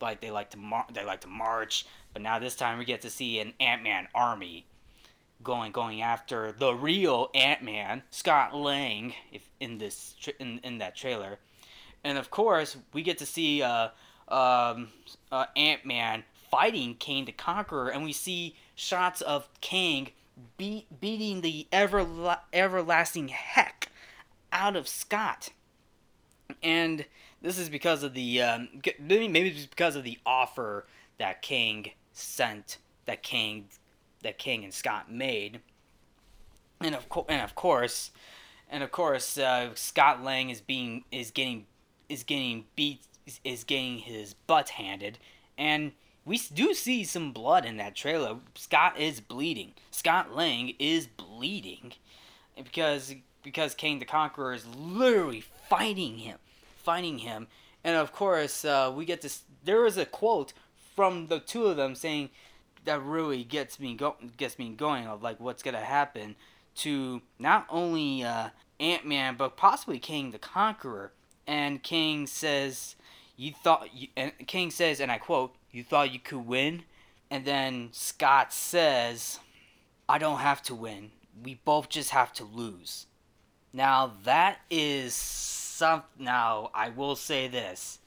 like 0.00 0.20
they 0.20 0.30
like 0.30 0.50
to 0.50 0.58
mar- 0.58 0.86
they 0.92 1.04
like 1.04 1.20
to 1.22 1.28
march. 1.28 1.86
But 2.12 2.22
now 2.22 2.38
this 2.38 2.56
time 2.56 2.78
we 2.78 2.84
get 2.84 3.02
to 3.02 3.10
see 3.10 3.40
an 3.40 3.52
Ant 3.60 3.82
Man 3.82 4.08
army 4.14 4.66
going 5.42 5.72
going 5.72 6.02
after 6.02 6.52
the 6.52 6.74
real 6.74 7.30
Ant 7.34 7.62
Man, 7.62 8.02
Scott 8.10 8.54
Lang, 8.54 9.14
if 9.32 9.48
in 9.60 9.78
this 9.78 10.14
tra- 10.20 10.34
in 10.38 10.60
in 10.62 10.78
that 10.78 10.96
trailer, 10.96 11.38
and 12.04 12.18
of 12.18 12.30
course 12.30 12.76
we 12.92 13.02
get 13.02 13.18
to 13.18 13.26
see 13.26 13.62
uh, 13.62 13.88
um, 14.28 14.88
uh, 15.30 15.46
Ant 15.56 15.84
Man 15.84 16.24
fighting 16.50 16.94
Kang 16.94 17.24
the 17.24 17.32
Conqueror, 17.32 17.88
and 17.88 18.04
we 18.04 18.12
see 18.12 18.56
shots 18.74 19.20
of 19.20 19.48
Kang 19.60 20.10
beat, 20.56 21.00
beating 21.00 21.40
the 21.40 21.66
ever 21.72 22.06
everlasting 22.52 23.28
heck 23.28 23.90
out 24.52 24.76
of 24.76 24.88
Scott, 24.88 25.50
and 26.62 27.04
this 27.42 27.58
is 27.58 27.68
because 27.68 28.02
of 28.02 28.14
the 28.14 28.42
um, 28.42 28.68
maybe 28.98 29.28
maybe 29.28 29.50
it's 29.50 29.66
because 29.66 29.96
of 29.96 30.04
the 30.04 30.18
offer 30.26 30.86
that 31.18 31.42
Kang 31.42 31.90
sent 32.12 32.78
that 33.06 33.22
Kang 33.22 33.66
that 34.22 34.38
Kang 34.38 34.64
and 34.64 34.74
Scott 34.74 35.10
made. 35.10 35.60
And 36.80 36.94
of 36.94 37.08
course, 37.08 37.26
and 37.28 37.42
of 37.42 37.54
course, 37.54 38.10
and 38.70 38.82
of 38.82 38.92
course, 38.92 39.38
uh, 39.38 39.70
Scott 39.74 40.22
Lang 40.22 40.50
is 40.50 40.60
being 40.60 41.04
is 41.10 41.30
getting 41.30 41.66
is 42.08 42.22
getting 42.22 42.64
beat 42.76 43.00
is 43.44 43.64
getting 43.64 43.98
his 43.98 44.34
butt 44.34 44.70
handed, 44.70 45.18
and 45.56 45.92
we 46.24 46.38
do 46.38 46.74
see 46.74 47.04
some 47.04 47.32
blood 47.32 47.64
in 47.64 47.78
that 47.78 47.96
trailer. 47.96 48.36
Scott 48.54 48.98
is 48.98 49.20
bleeding. 49.20 49.72
Scott 49.90 50.34
Lang 50.34 50.74
is 50.78 51.06
bleeding, 51.06 51.92
because 52.56 53.14
because 53.42 53.74
Kang 53.74 53.98
the 53.98 54.04
Conqueror 54.04 54.54
is 54.54 54.66
literally 54.66 55.42
fighting 55.68 56.18
him, 56.18 56.38
fighting 56.76 57.18
him, 57.18 57.48
and 57.82 57.96
of 57.96 58.12
course 58.12 58.64
uh, 58.64 58.92
we 58.94 59.04
get 59.04 59.22
this. 59.22 59.42
There 59.64 59.84
is 59.84 59.96
a 59.96 60.06
quote 60.06 60.52
from 60.94 61.26
the 61.26 61.40
two 61.40 61.66
of 61.66 61.76
them 61.76 61.94
saying 61.94 62.30
that 62.88 63.02
really 63.02 63.44
gets 63.44 63.78
me 63.78 63.94
go 63.94 64.16
gets 64.38 64.58
me 64.58 64.70
going 64.70 65.06
of 65.06 65.22
like 65.22 65.38
what's 65.38 65.62
gonna 65.62 65.78
happen 65.78 66.34
to 66.74 67.20
not 67.38 67.66
only 67.68 68.24
uh, 68.24 68.48
Ant 68.80 69.06
Man 69.06 69.36
but 69.36 69.56
possibly 69.56 69.98
Kang 69.98 70.30
the 70.30 70.38
Conqueror. 70.38 71.12
And 71.46 71.82
Kang 71.82 72.26
says, 72.26 72.96
"You 73.36 73.52
thought," 73.52 73.94
you, 73.94 74.08
and 74.16 74.32
Kang 74.46 74.70
says, 74.70 75.00
and 75.00 75.10
I 75.10 75.18
quote, 75.18 75.54
"You 75.70 75.82
thought 75.82 76.12
you 76.12 76.18
could 76.18 76.46
win," 76.46 76.84
and 77.30 77.44
then 77.44 77.88
Scott 77.92 78.52
says, 78.52 79.40
"I 80.08 80.18
don't 80.18 80.40
have 80.40 80.62
to 80.64 80.74
win. 80.74 81.10
We 81.42 81.54
both 81.64 81.88
just 81.88 82.10
have 82.10 82.32
to 82.34 82.44
lose." 82.44 83.06
Now 83.72 84.12
that 84.24 84.60
is 84.70 85.14
some. 85.14 86.02
Now 86.18 86.70
I 86.74 86.90
will 86.90 87.16
say 87.16 87.48
this: 87.48 87.98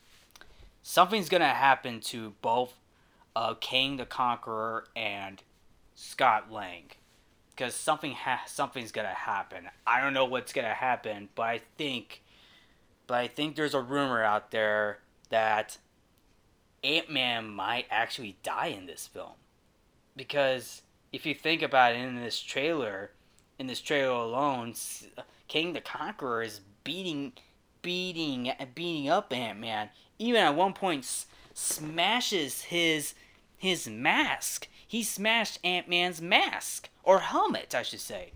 something's 0.83 1.29
gonna 1.29 1.49
happen 1.49 1.99
to 2.01 2.35
both 2.41 2.73
uh, 3.35 3.55
Kang 3.55 3.97
the 3.97 4.05
Conqueror 4.05 4.85
and 4.95 5.41
Scott 5.95 6.51
Lang 6.51 6.91
because 7.61 7.75
something 7.75 8.13
ha- 8.13 8.43
something's 8.47 8.91
gonna 8.91 9.09
happen. 9.09 9.69
I 9.85 10.01
don't 10.01 10.13
know 10.13 10.25
what's 10.25 10.53
gonna 10.53 10.73
happen, 10.73 11.29
but 11.35 11.43
I 11.43 11.61
think, 11.77 12.23
but 13.07 13.19
I 13.19 13.27
think 13.27 13.55
there's 13.55 13.73
a 13.73 13.81
rumor 13.81 14.23
out 14.23 14.51
there 14.51 14.99
that 15.29 15.77
Ant 16.83 17.11
Man 17.11 17.49
might 17.49 17.85
actually 17.91 18.37
die 18.41 18.67
in 18.67 18.87
this 18.87 19.05
film, 19.05 19.33
because 20.15 20.81
if 21.11 21.25
you 21.25 21.35
think 21.35 21.61
about 21.61 21.93
it, 21.93 21.99
in 21.99 22.15
this 22.15 22.41
trailer, 22.41 23.11
in 23.59 23.67
this 23.67 23.81
trailer 23.81 24.15
alone, 24.15 24.73
Kang 25.47 25.73
the 25.73 25.81
Conqueror 25.81 26.41
is 26.41 26.61
beating, 26.83 27.33
beating, 27.81 28.51
beating 28.73 29.09
up 29.09 29.31
Ant 29.31 29.59
Man. 29.59 29.89
Even 30.17 30.41
at 30.41 30.55
one 30.55 30.73
point, 30.73 31.25
smashes 31.53 32.63
his 32.63 33.13
his 33.57 33.87
mask. 33.87 34.67
He 34.87 35.03
smashed 35.03 35.59
Ant 35.63 35.87
Man's 35.87 36.21
mask 36.21 36.89
or 37.03 37.19
helmet, 37.19 37.75
I 37.75 37.83
should 37.83 37.99
say. 37.99 38.33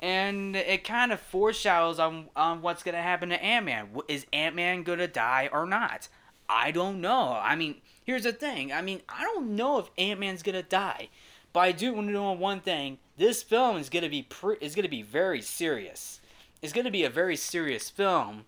And 0.00 0.54
it 0.54 0.84
kind 0.84 1.12
of 1.12 1.20
foreshadows 1.20 1.98
on, 1.98 2.28
on 2.36 2.62
what's 2.62 2.84
to 2.94 3.02
happen 3.02 3.30
to 3.30 3.42
Ant 3.42 3.66
Man. 3.66 3.88
Is 4.06 4.26
Ant 4.32 4.54
Man 4.54 4.84
to 4.96 5.08
die 5.08 5.50
or 5.52 5.66
not? 5.66 6.08
I 6.48 6.70
don't 6.70 7.00
know. 7.00 7.38
I 7.42 7.56
mean, 7.56 7.80
here's 8.04 8.22
the 8.22 8.32
thing. 8.32 8.72
I 8.72 8.80
mean, 8.80 9.02
I 9.08 9.22
don't 9.22 9.56
know 9.56 9.78
if 9.78 9.90
Ant 9.98 10.20
Man's 10.20 10.42
to 10.54 10.62
die. 10.62 11.08
But 11.52 11.60
I 11.60 11.72
do 11.72 11.92
want 11.92 12.06
to 12.08 12.12
know 12.12 12.32
one 12.32 12.60
thing. 12.60 12.98
This 13.16 13.42
film 13.42 13.76
is 13.76 13.88
to 14.04 14.08
be 14.08 14.22
pre- 14.22 14.58
is 14.60 14.74
to 14.84 14.90
be 14.90 15.02
very 15.02 15.42
serious. 15.42 16.20
It's 16.62 16.72
to 16.84 16.90
be 16.90 17.04
a 17.04 17.10
very 17.10 17.36
serious 17.36 17.90
film 17.90 18.44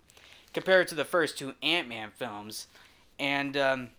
compared 0.53 0.87
to 0.87 0.95
the 0.95 1.05
first 1.05 1.37
two 1.37 1.55
Ant 1.61 1.87
Man 1.87 2.11
films. 2.15 2.67
And 3.21 3.55
um, 3.55 3.89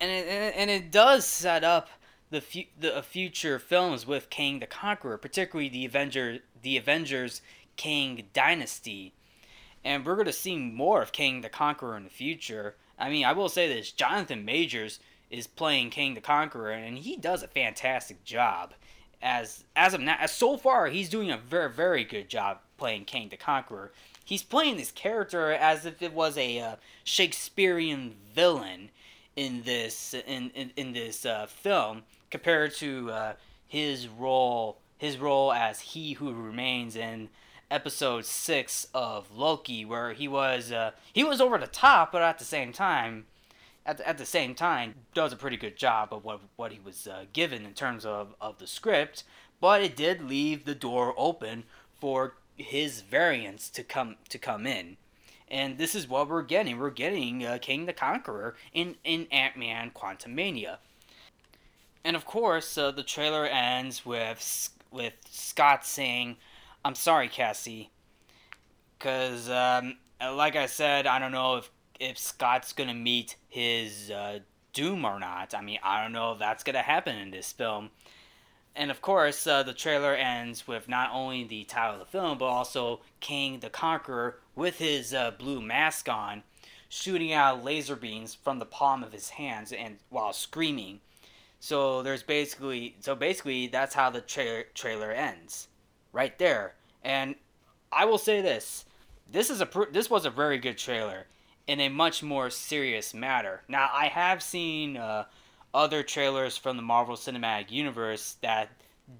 and 0.00 0.10
it, 0.10 0.54
and 0.56 0.70
it 0.70 0.90
does 0.90 1.26
set 1.26 1.62
up 1.62 1.90
the 2.30 2.40
fu- 2.40 2.64
the 2.80 3.02
future 3.02 3.58
films 3.58 4.06
with 4.06 4.30
Kang 4.30 4.58
the 4.58 4.66
Conqueror, 4.66 5.18
particularly 5.18 5.68
the 5.68 5.84
Avenger 5.84 6.38
the 6.62 6.78
Avengers 6.78 7.42
Kang 7.76 8.24
Dynasty, 8.32 9.12
and 9.84 10.06
we're 10.06 10.16
gonna 10.16 10.32
see 10.32 10.56
more 10.56 11.02
of 11.02 11.12
Kang 11.12 11.42
the 11.42 11.50
Conqueror 11.50 11.94
in 11.94 12.04
the 12.04 12.10
future. 12.10 12.76
I 12.98 13.10
mean, 13.10 13.26
I 13.26 13.32
will 13.32 13.50
say 13.50 13.68
this: 13.68 13.92
Jonathan 13.92 14.46
Majors 14.46 14.98
is 15.30 15.46
playing 15.46 15.90
Kang 15.90 16.14
the 16.14 16.22
Conqueror, 16.22 16.70
and 16.70 16.96
he 16.96 17.16
does 17.18 17.42
a 17.42 17.48
fantastic 17.48 18.24
job. 18.24 18.72
As 19.22 19.64
as 19.76 19.94
of 19.94 20.00
now, 20.00 20.16
as 20.18 20.32
so 20.32 20.56
far, 20.56 20.88
he's 20.88 21.08
doing 21.08 21.30
a 21.30 21.36
very 21.36 21.70
very 21.70 22.04
good 22.04 22.28
job 22.28 22.58
playing 22.76 23.04
Kang 23.04 23.28
the 23.28 23.36
Conqueror. 23.36 23.92
He's 24.24 24.42
playing 24.42 24.76
this 24.76 24.90
character 24.90 25.52
as 25.52 25.86
if 25.86 26.02
it 26.02 26.12
was 26.12 26.36
a 26.36 26.58
uh, 26.58 26.76
Shakespearean 27.04 28.16
villain 28.34 28.90
in 29.36 29.62
this 29.62 30.14
in 30.14 30.50
in, 30.50 30.72
in 30.76 30.92
this 30.92 31.24
uh, 31.24 31.46
film 31.46 32.02
compared 32.30 32.74
to 32.76 33.10
uh, 33.10 33.32
his 33.66 34.08
role 34.08 34.78
his 34.98 35.18
role 35.18 35.52
as 35.52 35.80
he 35.80 36.14
who 36.14 36.32
remains 36.32 36.96
in 36.96 37.28
episode 37.72 38.24
six 38.26 38.86
of 38.92 39.34
Loki, 39.34 39.84
where 39.84 40.12
he 40.12 40.28
was 40.28 40.70
uh, 40.70 40.92
he 41.12 41.24
was 41.24 41.40
over 41.40 41.58
the 41.58 41.66
top, 41.66 42.12
but 42.12 42.22
at 42.22 42.38
the 42.38 42.44
same 42.44 42.72
time, 42.72 43.26
at 43.84 43.98
the, 43.98 44.08
at 44.08 44.18
the 44.18 44.26
same 44.26 44.54
time 44.54 44.94
does 45.14 45.32
a 45.32 45.36
pretty 45.36 45.56
good 45.56 45.76
job 45.76 46.12
of 46.12 46.24
what 46.24 46.40
what 46.56 46.72
he 46.72 46.80
was 46.80 47.06
uh, 47.06 47.24
given 47.32 47.64
in 47.64 47.74
terms 47.74 48.04
of 48.04 48.34
of 48.40 48.58
the 48.58 48.66
script, 48.66 49.24
but 49.60 49.82
it 49.82 49.96
did 49.96 50.22
leave 50.22 50.64
the 50.64 50.74
door 50.74 51.14
open 51.16 51.64
for 52.00 52.34
his 52.56 53.00
variants 53.00 53.70
to 53.70 53.82
come 53.82 54.16
to 54.28 54.38
come 54.38 54.66
in. 54.66 54.96
And 55.48 55.76
this 55.76 55.94
is 55.94 56.08
what 56.08 56.28
we're 56.28 56.42
getting. 56.42 56.78
We're 56.78 56.90
getting 56.90 57.44
uh, 57.44 57.58
Kang 57.60 57.84
the 57.84 57.92
Conqueror 57.92 58.56
in, 58.72 58.96
in 59.04 59.26
Ant 59.30 59.56
Man 59.56 59.90
Quantumania. 59.90 60.78
And 62.04 62.16
of 62.16 62.24
course, 62.24 62.78
uh, 62.78 62.90
the 62.90 63.02
trailer 63.02 63.44
ends 63.44 64.06
with 64.06 64.70
with 64.90 65.14
Scott 65.30 65.84
saying, 65.84 66.36
"I'm 66.84 66.94
sorry, 66.94 67.28
Cassie," 67.28 67.90
because 68.98 69.48
um, 69.50 69.98
like 70.20 70.56
I 70.56 70.66
said, 70.66 71.06
I 71.06 71.18
don't 71.18 71.32
know 71.32 71.56
if 71.56 71.70
if 72.02 72.18
Scott's 72.18 72.72
gonna 72.72 72.94
meet 72.94 73.36
his 73.48 74.10
uh, 74.10 74.40
doom 74.72 75.04
or 75.04 75.20
not. 75.20 75.54
I 75.54 75.60
mean, 75.60 75.78
I 75.84 76.02
don't 76.02 76.12
know 76.12 76.32
if 76.32 76.40
that's 76.40 76.64
gonna 76.64 76.82
happen 76.82 77.16
in 77.16 77.30
this 77.30 77.52
film. 77.52 77.90
And 78.74 78.90
of 78.90 79.00
course, 79.00 79.46
uh, 79.46 79.62
the 79.62 79.72
trailer 79.72 80.14
ends 80.14 80.66
with 80.66 80.88
not 80.88 81.10
only 81.12 81.44
the 81.44 81.62
title 81.64 81.94
of 81.94 82.00
the 82.00 82.06
film, 82.06 82.38
but 82.38 82.46
also 82.46 83.00
Kang 83.20 83.60
the 83.60 83.70
Conqueror 83.70 84.40
with 84.56 84.78
his 84.78 85.14
uh, 85.14 85.30
blue 85.30 85.60
mask 85.60 86.08
on, 86.08 86.42
shooting 86.88 87.32
out 87.32 87.62
laser 87.62 87.94
beams 87.94 88.34
from 88.34 88.58
the 88.58 88.66
palm 88.66 89.04
of 89.04 89.12
his 89.12 89.30
hands 89.30 89.72
and 89.72 89.98
while 90.08 90.32
screaming. 90.32 91.00
So 91.60 92.02
there's 92.02 92.24
basically 92.24 92.96
so 92.98 93.14
basically 93.14 93.68
that's 93.68 93.94
how 93.94 94.10
the 94.10 94.22
tra- 94.22 94.64
trailer 94.74 95.12
ends, 95.12 95.68
right 96.12 96.36
there. 96.36 96.74
And 97.04 97.36
I 97.92 98.06
will 98.06 98.18
say 98.18 98.40
this: 98.40 98.86
this 99.30 99.50
is 99.50 99.60
a 99.60 99.66
pr- 99.66 99.92
this 99.92 100.10
was 100.10 100.26
a 100.26 100.30
very 100.30 100.58
good 100.58 100.78
trailer 100.78 101.26
in 101.66 101.80
a 101.80 101.88
much 101.88 102.22
more 102.22 102.50
serious 102.50 103.14
matter. 103.14 103.62
Now 103.68 103.88
I 103.92 104.06
have 104.06 104.42
seen 104.42 104.96
uh, 104.96 105.24
other 105.74 106.02
trailers 106.02 106.56
from 106.56 106.76
the 106.76 106.82
Marvel 106.82 107.16
Cinematic 107.16 107.70
Universe 107.70 108.36
that 108.42 108.70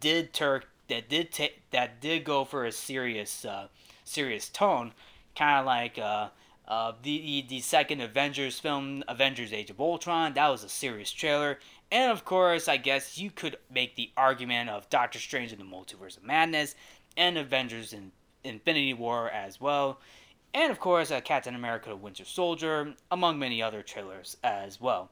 did 0.00 0.32
turk 0.32 0.68
that 0.88 1.08
did 1.08 1.32
take 1.32 1.70
that 1.70 2.00
did 2.00 2.24
go 2.24 2.44
for 2.44 2.64
a 2.64 2.72
serious 2.72 3.44
uh, 3.44 3.68
serious 4.04 4.48
tone, 4.48 4.92
kind 5.36 5.60
of 5.60 5.66
like 5.66 5.98
uh, 5.98 6.28
uh, 6.68 6.92
the 7.02 7.44
the 7.48 7.60
second 7.60 8.00
Avengers 8.00 8.58
film, 8.58 9.02
Avengers: 9.08 9.52
Age 9.52 9.70
of 9.70 9.80
Ultron. 9.80 10.34
That 10.34 10.48
was 10.48 10.64
a 10.64 10.68
serious 10.68 11.10
trailer, 11.10 11.58
and 11.90 12.12
of 12.12 12.24
course, 12.24 12.68
I 12.68 12.76
guess 12.76 13.18
you 13.18 13.30
could 13.30 13.56
make 13.72 13.96
the 13.96 14.10
argument 14.16 14.70
of 14.70 14.90
Doctor 14.90 15.18
Strange 15.18 15.52
in 15.52 15.58
the 15.58 15.64
Multiverse 15.64 16.16
of 16.16 16.24
Madness 16.24 16.74
and 17.16 17.38
Avengers 17.38 17.92
in 17.92 18.12
Infinity 18.44 18.94
War 18.94 19.30
as 19.30 19.60
well. 19.60 19.98
And 20.54 20.70
of 20.70 20.78
course, 20.78 21.10
uh, 21.10 21.20
Captain 21.20 21.54
America 21.54 21.96
Winter 21.96 22.24
Soldier, 22.24 22.94
among 23.10 23.38
many 23.38 23.62
other 23.62 23.82
trailers 23.82 24.36
as 24.44 24.80
well. 24.80 25.10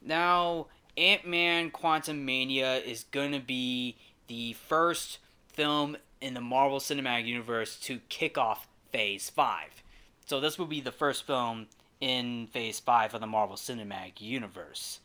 Now, 0.00 0.66
Ant 0.96 1.26
Man 1.26 1.70
Quantumania 1.70 2.82
is 2.82 3.04
going 3.10 3.32
to 3.32 3.40
be 3.40 3.96
the 4.28 4.52
first 4.52 5.18
film 5.48 5.96
in 6.20 6.34
the 6.34 6.40
Marvel 6.40 6.78
Cinematic 6.78 7.26
Universe 7.26 7.76
to 7.80 7.98
kick 8.08 8.38
off 8.38 8.68
Phase 8.92 9.30
5. 9.30 9.82
So, 10.26 10.40
this 10.40 10.58
will 10.58 10.66
be 10.66 10.80
the 10.80 10.92
first 10.92 11.26
film 11.26 11.66
in 12.00 12.46
Phase 12.48 12.80
5 12.80 13.14
of 13.14 13.20
the 13.20 13.26
Marvel 13.26 13.56
Cinematic 13.56 14.20
Universe. 14.20 15.00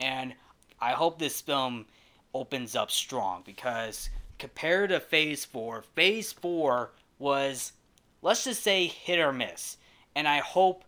And 0.00 0.34
I 0.80 0.92
hope 0.92 1.18
this 1.18 1.40
film 1.40 1.86
opens 2.32 2.74
up 2.74 2.90
strong 2.90 3.42
because 3.44 4.10
compared 4.38 4.90
to 4.90 5.00
Phase 5.00 5.44
4, 5.44 5.82
Phase 5.94 6.32
4 6.32 6.90
was, 7.18 7.72
let's 8.24 8.42
just 8.42 8.62
say, 8.62 8.86
hit 8.86 9.20
or 9.20 9.32
miss. 9.32 9.76
And 10.16 10.26
I 10.26 10.38
hope 10.38 10.84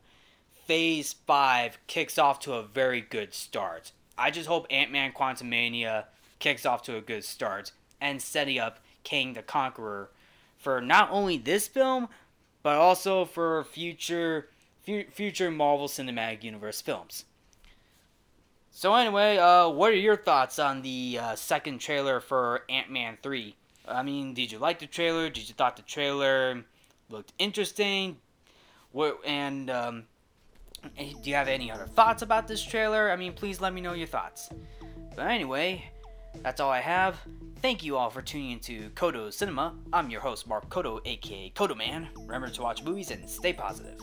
Phase 0.66 1.12
5 1.12 1.78
kicks 1.86 2.18
off 2.18 2.40
to 2.40 2.54
a 2.54 2.62
very 2.64 3.02
good 3.02 3.34
start. 3.34 3.92
I 4.18 4.32
just 4.32 4.48
hope 4.48 4.66
Ant 4.70 4.90
Man 4.90 5.12
Quantumania 5.12 6.06
kicks 6.40 6.66
off 6.66 6.82
to 6.84 6.96
a 6.96 7.00
good 7.00 7.22
start 7.22 7.70
and 8.00 8.20
setting 8.20 8.58
up 8.58 8.80
Kang 9.04 9.34
the 9.34 9.42
Conqueror 9.42 10.10
for 10.56 10.80
not 10.80 11.10
only 11.12 11.36
this 11.36 11.68
film, 11.68 12.08
but 12.62 12.76
also 12.76 13.24
for 13.24 13.62
future 13.62 14.48
future 15.12 15.50
Marvel 15.50 15.88
Cinematic 15.88 16.44
Universe 16.44 16.80
films. 16.80 17.24
So 18.70 18.94
anyway, 18.94 19.36
uh, 19.36 19.68
what 19.68 19.90
are 19.90 19.96
your 19.96 20.16
thoughts 20.16 20.58
on 20.60 20.82
the 20.82 21.18
uh, 21.20 21.34
second 21.34 21.78
trailer 21.78 22.20
for 22.20 22.62
Ant 22.68 22.90
Man 22.90 23.18
three? 23.22 23.56
I 23.86 24.02
mean, 24.02 24.32
did 24.32 24.52
you 24.52 24.58
like 24.58 24.78
the 24.78 24.86
trailer? 24.86 25.28
Did 25.28 25.48
you 25.48 25.54
thought 25.54 25.76
the 25.76 25.82
trailer 25.82 26.64
looked 27.10 27.32
interesting? 27.38 28.16
What 28.92 29.18
and 29.26 29.70
um, 29.70 30.04
do 30.96 31.30
you 31.30 31.34
have 31.34 31.48
any 31.48 31.70
other 31.70 31.86
thoughts 31.86 32.22
about 32.22 32.48
this 32.48 32.62
trailer? 32.62 33.10
I 33.10 33.16
mean, 33.16 33.32
please 33.32 33.60
let 33.60 33.74
me 33.74 33.80
know 33.80 33.92
your 33.92 34.06
thoughts. 34.06 34.50
But 35.14 35.26
anyway, 35.28 35.90
that's 36.42 36.60
all 36.60 36.70
I 36.70 36.80
have. 36.80 37.18
Thank 37.62 37.82
you 37.82 37.96
all 37.96 38.10
for 38.10 38.22
tuning 38.22 38.52
into 38.52 38.90
Codo 38.90 39.32
Cinema. 39.32 39.74
I'm 39.92 40.10
your 40.10 40.20
host, 40.20 40.46
Mark 40.46 40.68
Codo, 40.68 41.00
aka 41.04 41.50
Codo 41.54 41.76
Man. 41.76 42.08
Remember 42.16 42.48
to 42.48 42.62
watch 42.62 42.82
movies 42.84 43.10
and 43.10 43.28
stay 43.28 43.52
positive. 43.52 44.00